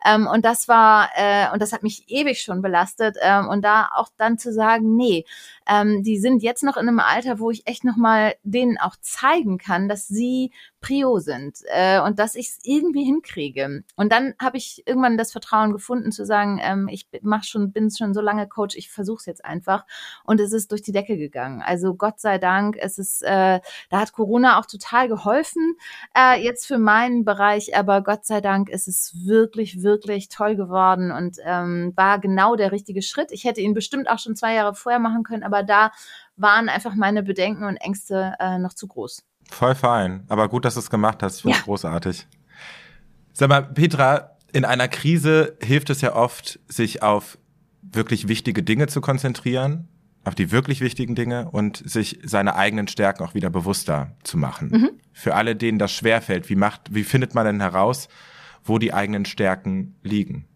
[0.06, 3.90] Ähm, und das war äh, und das hat mich ewig schon belastet ähm, und da
[3.96, 5.26] auch dann zu sagen, nee,
[5.68, 8.96] ähm, die sind jetzt noch in einem Alter, wo ich echt noch mal denen auch
[9.02, 10.52] zeigen kann, dass sie
[10.86, 13.84] Prio sind äh, und dass ich es irgendwie hinkriege.
[13.96, 17.90] Und dann habe ich irgendwann das Vertrauen gefunden zu sagen, ähm, ich mach schon, bin
[17.90, 19.86] schon so lange Coach, ich versuche es jetzt einfach.
[20.26, 21.64] Und es ist durch die Decke gegangen.
[21.64, 25.76] Also Gott sei Dank, es ist, äh, da hat Corona auch total geholfen,
[26.16, 31.12] äh, jetzt für meinen Bereich, aber Gott sei Dank ist es wirklich, wirklich toll geworden
[31.12, 33.32] und ähm, war genau der richtige Schritt.
[33.32, 35.92] Ich hätte ihn bestimmt auch schon zwei Jahre vorher machen können, aber da
[36.36, 39.24] waren einfach meine Bedenken und Ängste äh, noch zu groß.
[39.50, 40.24] Voll fein.
[40.28, 41.38] Aber gut, dass du es gemacht hast.
[41.38, 41.64] Ich finde ja.
[41.64, 42.28] großartig.
[43.34, 47.38] Sag mal, Petra, in einer Krise hilft es ja oft, sich auf
[47.82, 49.88] wirklich wichtige Dinge zu konzentrieren,
[50.24, 54.70] auf die wirklich wichtigen Dinge und sich seine eigenen Stärken auch wieder bewusster zu machen.
[54.70, 54.90] Mhm.
[55.14, 58.08] Für alle, denen das schwerfällt, wie macht, wie findet man denn heraus,
[58.64, 60.48] wo die eigenen Stärken liegen?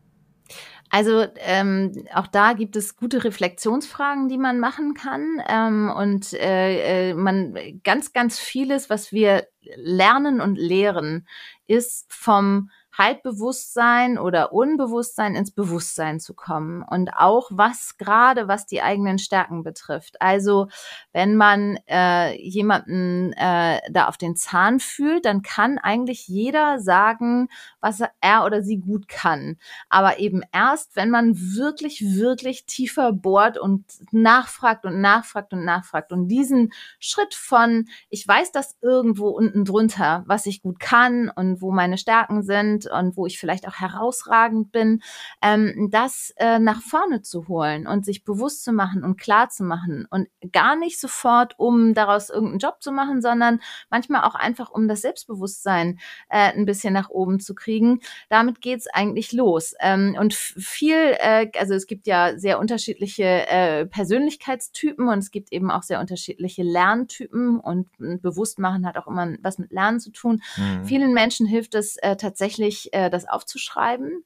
[0.90, 5.42] Also ähm, auch da gibt es gute Reflexionsfragen, die man machen kann.
[5.48, 11.28] Ähm, und äh, äh, man ganz ganz vieles, was wir lernen und lehren,
[11.68, 12.70] ist vom
[13.00, 19.64] Halbbewusstsein oder Unbewusstsein ins Bewusstsein zu kommen und auch was gerade was die eigenen Stärken
[19.64, 20.22] betrifft.
[20.22, 20.68] Also
[21.14, 27.48] wenn man äh, jemanden äh, da auf den Zahn fühlt, dann kann eigentlich jeder sagen,
[27.80, 29.56] was er oder sie gut kann.
[29.88, 36.12] Aber eben erst, wenn man wirklich, wirklich tiefer bohrt und nachfragt und nachfragt und nachfragt
[36.12, 41.62] und diesen Schritt von, ich weiß das irgendwo unten drunter, was ich gut kann und
[41.62, 45.02] wo meine Stärken sind und wo ich vielleicht auch herausragend bin,
[45.42, 49.64] ähm, das äh, nach vorne zu holen und sich bewusst zu machen und klar zu
[49.64, 53.60] machen und gar nicht sofort, um daraus irgendeinen Job zu machen, sondern
[53.90, 58.00] manchmal auch einfach, um das Selbstbewusstsein äh, ein bisschen nach oben zu kriegen.
[58.30, 59.74] Damit geht's eigentlich los.
[59.80, 65.52] Ähm, und viel, äh, also es gibt ja sehr unterschiedliche äh, Persönlichkeitstypen und es gibt
[65.52, 70.42] eben auch sehr unterschiedliche Lerntypen und Bewusstmachen hat auch immer was mit Lernen zu tun.
[70.58, 70.86] Mhm.
[70.86, 74.24] Vielen Menschen hilft es äh, tatsächlich, äh, das aufzuschreiben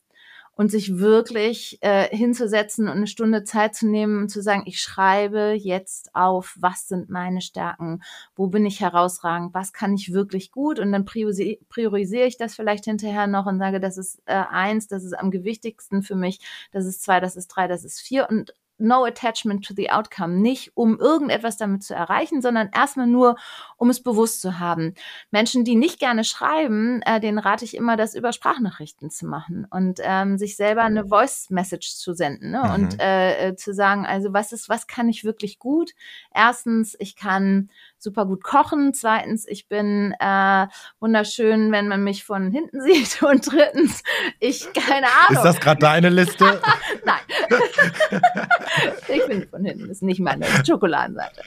[0.55, 4.79] und sich wirklich äh, hinzusetzen und eine Stunde Zeit zu nehmen und zu sagen, ich
[4.79, 8.03] schreibe jetzt auf, was sind meine Stärken,
[8.35, 10.79] wo bin ich herausragend, was kann ich wirklich gut?
[10.79, 14.87] Und dann priorisi priorisiere ich das vielleicht hinterher noch und sage, das ist äh, eins,
[14.87, 16.39] das ist am gewichtigsten für mich,
[16.71, 18.53] das ist zwei, das ist drei, das ist vier und
[18.83, 20.41] no attachment to the outcome.
[20.41, 23.35] Nicht, um irgendetwas damit zu erreichen, sondern erstmal nur,
[23.77, 24.93] um es bewusst zu haben.
[25.31, 29.65] Menschen, die nicht gerne schreiben, äh, denen rate ich immer, das über Sprachnachrichten zu machen
[29.69, 32.63] und ähm, sich selber eine Voice Message zu senden ne?
[32.63, 32.73] Mhm.
[32.73, 35.91] und äh, äh, zu sagen, also was ist, was kann ich wirklich gut?
[36.33, 37.69] Erstens, ich kann
[38.03, 38.93] super gut kochen.
[38.93, 40.67] Zweitens, ich bin äh,
[40.99, 43.21] wunderschön, wenn man mich von hinten sieht.
[43.23, 44.03] Und drittens,
[44.39, 45.37] ich, keine Ahnung.
[45.37, 46.61] Ist das gerade deine Liste?
[47.05, 47.19] Nein.
[49.07, 51.41] ich bin von hinten, ist nicht meine Schokoladenseite.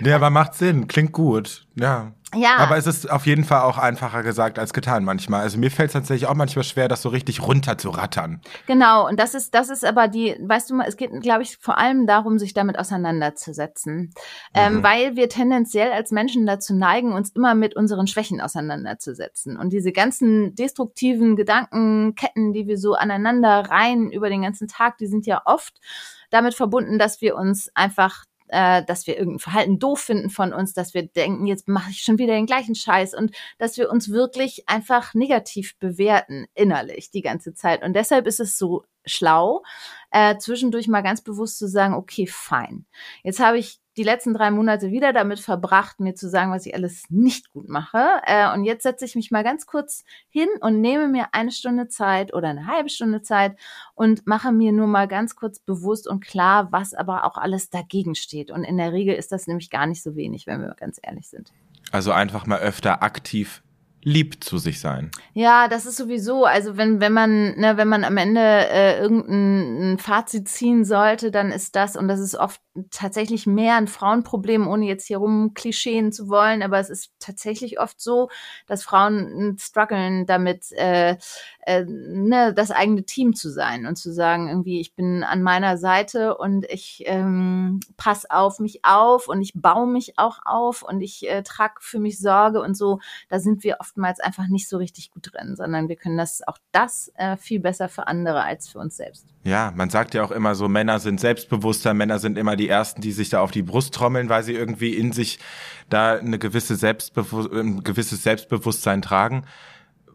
[0.00, 1.66] nee, aber macht Sinn, klingt gut.
[1.74, 2.12] Ja.
[2.34, 2.56] Ja.
[2.56, 5.42] Aber es ist auf jeden Fall auch einfacher gesagt als getan manchmal.
[5.42, 8.40] Also mir fällt es tatsächlich auch manchmal schwer, das so richtig runter zu rattern.
[8.66, 11.58] Genau, und das ist, das ist aber die, weißt du mal, es geht, glaube ich,
[11.58, 14.14] vor allem darum, sich damit auseinanderzusetzen.
[14.54, 14.78] Ähm, mhm.
[14.78, 19.58] Ähm, weil wir tendenziell als Menschen dazu neigen, uns immer mit unseren Schwächen auseinanderzusetzen.
[19.58, 25.06] Und diese ganzen destruktiven Gedankenketten, die wir so aneinander rein über den ganzen Tag, die
[25.06, 25.80] sind ja oft
[26.30, 30.74] damit verbunden, dass wir uns einfach äh, dass wir irgendein Verhalten doof finden von uns,
[30.74, 34.10] dass wir denken, jetzt mache ich schon wieder den gleichen Scheiß und dass wir uns
[34.10, 37.82] wirklich einfach negativ bewerten innerlich die ganze Zeit.
[37.82, 39.62] Und deshalb ist es so schlau,
[40.10, 42.86] äh, zwischendurch mal ganz bewusst zu sagen, okay, fein.
[43.24, 46.74] Jetzt habe ich die letzten drei Monate wieder damit verbracht, mir zu sagen, was ich
[46.74, 48.20] alles nicht gut mache.
[48.24, 51.88] Äh, und jetzt setze ich mich mal ganz kurz hin und nehme mir eine Stunde
[51.88, 53.58] Zeit oder eine halbe Stunde Zeit
[53.94, 58.14] und mache mir nur mal ganz kurz bewusst und klar, was aber auch alles dagegen
[58.14, 58.50] steht.
[58.50, 61.28] Und in der Regel ist das nämlich gar nicht so wenig, wenn wir ganz ehrlich
[61.28, 61.52] sind.
[61.90, 63.62] Also einfach mal öfter aktiv
[64.04, 65.10] lieb zu sich sein.
[65.32, 69.98] Ja, das ist sowieso, also wenn, wenn man, ne, wenn man am Ende äh, irgendein
[69.98, 74.86] Fazit ziehen sollte, dann ist das, und das ist oft tatsächlich mehr ein Frauenproblem, ohne
[74.86, 78.28] jetzt hier rum klischeen zu wollen, aber es ist tatsächlich oft so,
[78.66, 81.16] dass Frauen strugglen damit, äh,
[81.66, 85.76] äh, ne, das eigene Team zu sein und zu sagen, irgendwie, ich bin an meiner
[85.76, 91.02] Seite und ich ähm, pass auf mich auf und ich baue mich auch auf und
[91.02, 93.00] ich äh, trage für mich Sorge und so.
[93.28, 96.58] Da sind wir oftmals einfach nicht so richtig gut drin, sondern wir können das auch
[96.72, 99.26] das äh, viel besser für andere als für uns selbst.
[99.44, 103.00] Ja, man sagt ja auch immer so, Männer sind selbstbewusster, Männer sind immer die Ersten,
[103.00, 105.40] die sich da auf die Brust trommeln, weil sie irgendwie in sich
[105.88, 109.44] da eine gewisse Selbstbewusst ein gewisses Selbstbewusstsein tragen.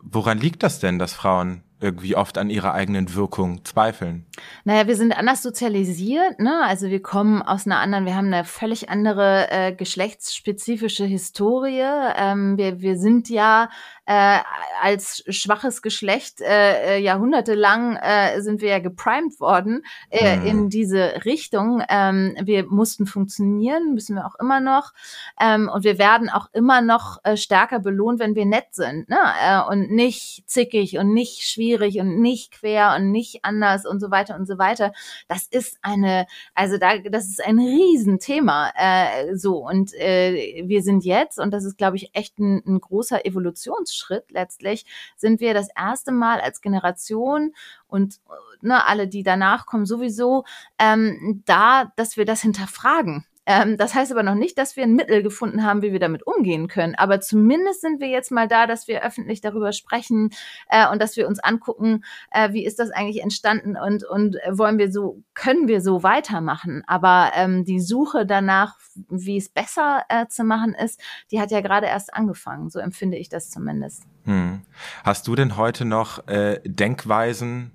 [0.01, 4.25] Woran liegt das denn, dass Frauen irgendwie oft an ihrer eigenen Wirkung zweifeln?
[4.63, 6.63] Naja, wir sind anders sozialisiert, ne?
[6.63, 11.83] Also wir kommen aus einer anderen, wir haben eine völlig andere äh, geschlechtsspezifische Historie.
[12.15, 13.69] Ähm, wir, wir sind ja
[14.07, 14.39] äh,
[14.81, 20.45] als schwaches Geschlecht äh, äh, jahrhundertelang äh, sind wir ja geprimed worden äh, mhm.
[20.45, 21.83] in diese Richtung.
[21.89, 24.93] Ähm, wir mussten funktionieren, müssen wir auch immer noch.
[25.41, 29.19] Ähm, und wir werden auch immer noch äh, stärker belohnt, wenn wir nett sind ne?
[29.45, 34.09] äh, und nicht zickig und nicht schwierig und nicht quer und nicht anders und so
[34.09, 34.93] weiter und so weiter.
[35.27, 38.71] Das ist eine, also da, das ist ein Riesenthema.
[38.77, 42.79] Äh, so und äh, wir sind jetzt und das ist, glaube ich, echt ein, ein
[42.79, 44.85] großer Evolutions Schritt letztlich
[45.15, 47.53] sind wir das erste Mal als Generation
[47.87, 48.19] und
[48.61, 50.45] ne, alle, die danach kommen, sowieso
[50.79, 53.25] ähm, da, dass wir das hinterfragen.
[53.47, 56.27] Ähm, das heißt aber noch nicht, dass wir ein Mittel gefunden haben, wie wir damit
[56.27, 56.95] umgehen können.
[56.95, 60.31] Aber zumindest sind wir jetzt mal da, dass wir öffentlich darüber sprechen
[60.69, 64.77] äh, und dass wir uns angucken, äh, wie ist das eigentlich entstanden und, und wollen
[64.77, 66.83] wir so, können wir so weitermachen.
[66.87, 68.75] Aber ähm, die Suche danach,
[69.09, 70.99] wie es besser äh, zu machen ist,
[71.31, 72.69] die hat ja gerade erst angefangen.
[72.69, 74.03] So empfinde ich das zumindest.
[74.25, 74.61] Hm.
[75.05, 77.71] Hast du denn heute noch äh, Denkweisen,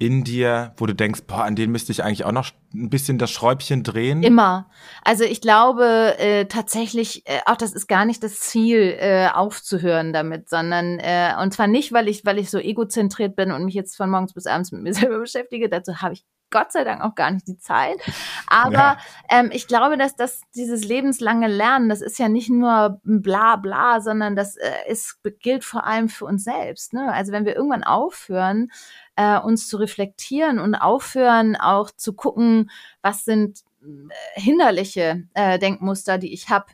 [0.00, 3.18] in dir, wo du denkst, boah, an denen müsste ich eigentlich auch noch ein bisschen
[3.18, 4.22] das Schräubchen drehen?
[4.22, 4.70] Immer.
[5.04, 10.14] Also ich glaube äh, tatsächlich, äh, auch das ist gar nicht das Ziel, äh, aufzuhören
[10.14, 13.74] damit, sondern äh, und zwar nicht, weil ich, weil ich so egozentriert bin und mich
[13.74, 15.68] jetzt von morgens bis abends mit mir selber beschäftige.
[15.68, 17.98] Dazu habe ich Gott sei Dank auch gar nicht die Zeit.
[18.46, 18.98] Aber ja.
[19.28, 24.00] ähm, ich glaube, dass das dieses lebenslange Lernen, das ist ja nicht nur bla bla,
[24.00, 26.92] sondern das äh, ist, gilt vor allem für uns selbst.
[26.92, 27.12] Ne?
[27.12, 28.70] Also wenn wir irgendwann aufhören,
[29.16, 32.70] äh, uns zu reflektieren und aufhören, auch zu gucken,
[33.02, 36.66] was sind äh, hinderliche äh, Denkmuster, die ich habe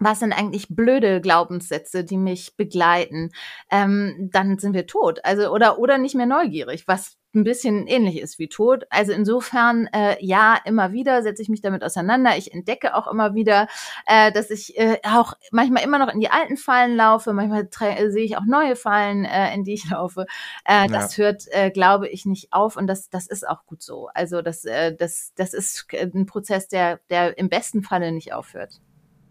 [0.00, 3.30] was sind eigentlich blöde Glaubenssätze, die mich begleiten,
[3.70, 5.24] ähm, dann sind wir tot.
[5.24, 8.84] Also oder oder nicht mehr neugierig, was ein bisschen ähnlich ist wie Tod.
[8.90, 12.36] Also insofern, äh, ja, immer wieder setze ich mich damit auseinander.
[12.36, 13.68] Ich entdecke auch immer wieder,
[14.06, 17.32] äh, dass ich äh, auch manchmal immer noch in die alten Fallen laufe.
[17.32, 20.26] Manchmal äh, sehe ich auch neue Fallen, äh, in die ich laufe.
[20.64, 21.24] Äh, das ja.
[21.24, 24.08] hört, äh, glaube ich, nicht auf und das, das ist auch gut so.
[24.14, 28.80] Also das, äh, das, das ist ein Prozess, der, der im besten Falle nicht aufhört.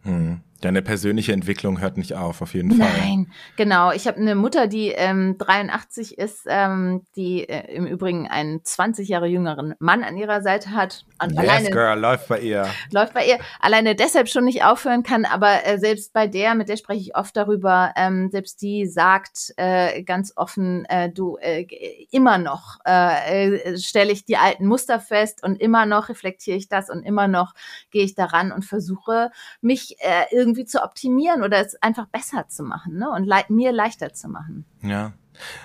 [0.03, 0.41] Hm.
[0.62, 2.89] Deine persönliche Entwicklung hört nicht auf, auf jeden Fall.
[2.99, 3.91] Nein, genau.
[3.91, 9.08] Ich habe eine Mutter, die ähm, 83 ist, ähm, die äh, im Übrigen einen 20
[9.08, 11.05] Jahre jüngeren Mann an ihrer Seite hat.
[11.22, 12.68] Und yes, alleine, girl, läuft bei ihr.
[12.91, 13.38] Läuft bei ihr.
[13.60, 17.16] Alleine deshalb schon nicht aufhören kann, aber äh, selbst bei der, mit der spreche ich
[17.16, 21.68] oft darüber, ähm, selbst die sagt äh, ganz offen, äh, du, äh,
[22.12, 26.68] immer noch äh, äh, stelle ich die alten Muster fest und immer noch reflektiere ich
[26.68, 27.53] das und immer noch
[27.91, 29.30] gehe ich daran und versuche,
[29.62, 33.09] mich äh, irgendwie zu optimieren oder es einfach besser zu machen ne?
[33.09, 34.65] und le mir leichter zu machen.
[34.81, 35.13] Ja.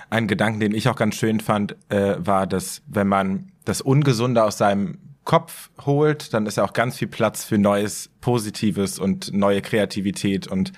[0.09, 4.43] Ein Gedanken, den ich auch ganz schön fand, äh, war, dass wenn man das Ungesunde
[4.43, 9.33] aus seinem Kopf holt, dann ist ja auch ganz viel Platz für Neues, Positives und
[9.33, 10.73] neue Kreativität und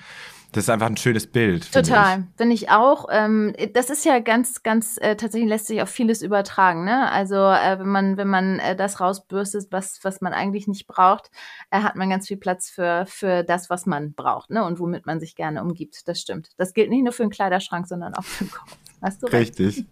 [0.56, 1.70] das ist einfach ein schönes Bild.
[1.70, 3.08] Total, finde ich auch.
[3.10, 6.86] Ähm, das ist ja ganz, ganz äh, tatsächlich lässt sich auf vieles übertragen.
[6.86, 7.12] Ne?
[7.12, 11.30] Also äh, wenn man, wenn man äh, das rausbürstet, was, was man eigentlich nicht braucht,
[11.70, 14.64] äh, hat man ganz viel Platz für, für das, was man braucht, ne?
[14.64, 16.08] Und womit man sich gerne umgibt.
[16.08, 16.48] Das stimmt.
[16.56, 18.78] Das gilt nicht nur für den Kleiderschrank, sondern auch für den Kopf.
[19.02, 19.58] Hast du recht?
[19.58, 19.84] Richtig.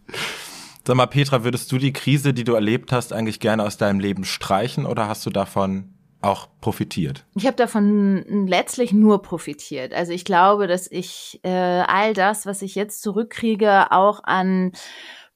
[0.86, 4.00] Sag mal, Petra, würdest du die Krise, die du erlebt hast, eigentlich gerne aus deinem
[4.00, 5.93] Leben streichen oder hast du davon
[6.24, 7.24] auch profitiert?
[7.34, 9.94] Ich habe davon letztlich nur profitiert.
[9.94, 14.72] Also ich glaube, dass ich äh, all das, was ich jetzt zurückkriege, auch an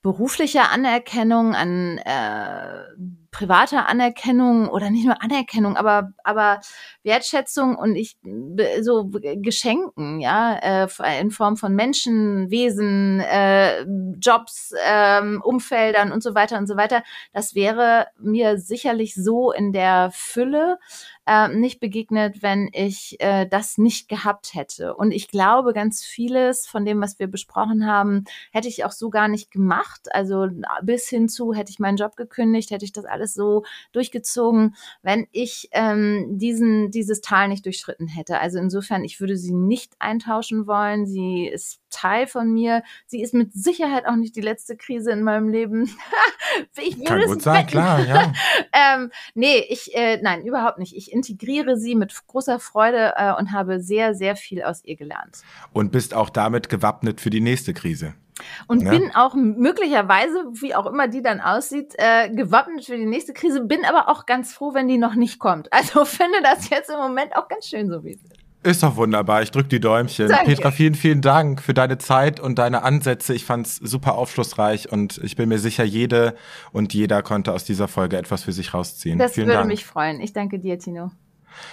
[0.02, 2.84] beruflicher Anerkennung, an äh,
[3.30, 6.60] privater Anerkennung oder nicht nur Anerkennung, aber aber
[7.02, 8.16] Wertschätzung und ich
[8.80, 13.82] so Geschenken, ja, äh, in Form von Menschen, Wesen, äh,
[14.20, 17.02] Jobs, äh, Umfeldern und so weiter und so weiter.
[17.32, 20.78] Das wäre mir sicherlich so in der Fülle
[21.28, 24.94] äh, nicht begegnet, wenn ich äh, das nicht gehabt hätte.
[24.94, 29.10] Und ich glaube, ganz vieles von dem, was wir besprochen haben, hätte ich auch so
[29.10, 30.08] gar nicht gemacht.
[30.10, 30.48] Also
[30.82, 35.26] bis hin zu, hätte ich meinen Job gekündigt, hätte ich das alles so durchgezogen, wenn
[35.30, 38.40] ich ähm, diesen, dieses Tal nicht durchschritten hätte.
[38.40, 41.06] Also insofern, ich würde sie nicht eintauschen wollen.
[41.06, 42.82] Sie ist Teil von mir.
[43.06, 45.94] Sie ist mit Sicherheit auch nicht die letzte Krise in meinem Leben.
[46.76, 48.32] ich würde Kann gut sein, klar, ja.
[48.78, 50.96] ähm, nee, ich, äh, nein, überhaupt nicht.
[50.96, 55.42] Ich integriere sie mit großer Freude äh, und habe sehr, sehr viel aus ihr gelernt.
[55.72, 58.14] Und bist auch damit gewappnet für die nächste Krise.
[58.66, 58.90] Und ja.
[58.90, 63.64] bin auch möglicherweise, wie auch immer die dann aussieht, äh, gewappnet für die nächste Krise,
[63.64, 65.72] bin aber auch ganz froh, wenn die noch nicht kommt.
[65.72, 68.37] Also finde das jetzt im Moment auch ganz schön, so wie es ist.
[68.62, 69.42] Ist doch wunderbar.
[69.42, 70.28] Ich drücke die Däumchen.
[70.28, 70.46] Danke.
[70.46, 73.32] Petra, vielen, vielen Dank für deine Zeit und deine Ansätze.
[73.32, 76.34] Ich fand es super aufschlussreich und ich bin mir sicher, jede
[76.72, 79.18] und jeder konnte aus dieser Folge etwas für sich rausziehen.
[79.18, 79.68] Das vielen würde Dank.
[79.68, 80.20] mich freuen.
[80.20, 81.10] Ich danke dir, Tino.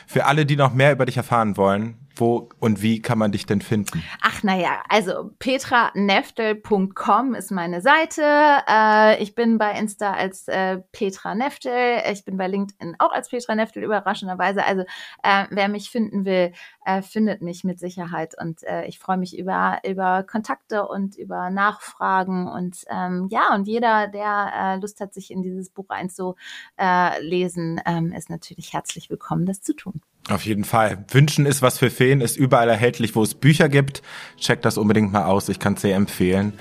[0.08, 3.46] Für alle, die noch mehr über dich erfahren wollen, wo und wie kann man dich
[3.46, 4.04] denn finden?
[4.22, 8.24] Ach naja, also petraneftel.com ist meine Seite.
[8.68, 12.02] Äh, ich bin bei Insta als äh, Petra Neftel.
[12.12, 14.64] Ich bin bei LinkedIn auch als Petra Neftel, überraschenderweise.
[14.66, 14.84] Also
[15.24, 16.54] äh, wer mich finden will,
[16.86, 18.36] äh, findet mich mit Sicherheit.
[18.40, 22.48] Und äh, ich freue mich über, über Kontakte und über Nachfragen.
[22.48, 28.12] Und ähm, ja, und jeder, der äh, Lust hat, sich in dieses Buch einzulesen, ähm,
[28.14, 30.02] ist natürlich herzlich willkommen, das zu tun.
[30.28, 31.06] Auf jeden Fall.
[31.12, 34.02] Wünschen ist was für Feen, ist überall erhältlich, wo es Bücher gibt.
[34.40, 36.54] Checkt das unbedingt mal aus, ich kann es sehr empfehlen.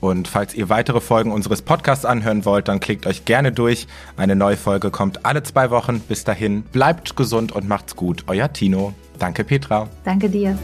[0.00, 3.86] Und falls ihr weitere Folgen unseres Podcasts anhören wollt, dann klickt euch gerne durch.
[4.16, 6.00] Eine neue Folge kommt alle zwei Wochen.
[6.00, 8.24] Bis dahin, bleibt gesund und macht's gut.
[8.26, 8.94] Euer Tino.
[9.20, 9.88] Danke, Petra.
[10.02, 10.58] Danke dir.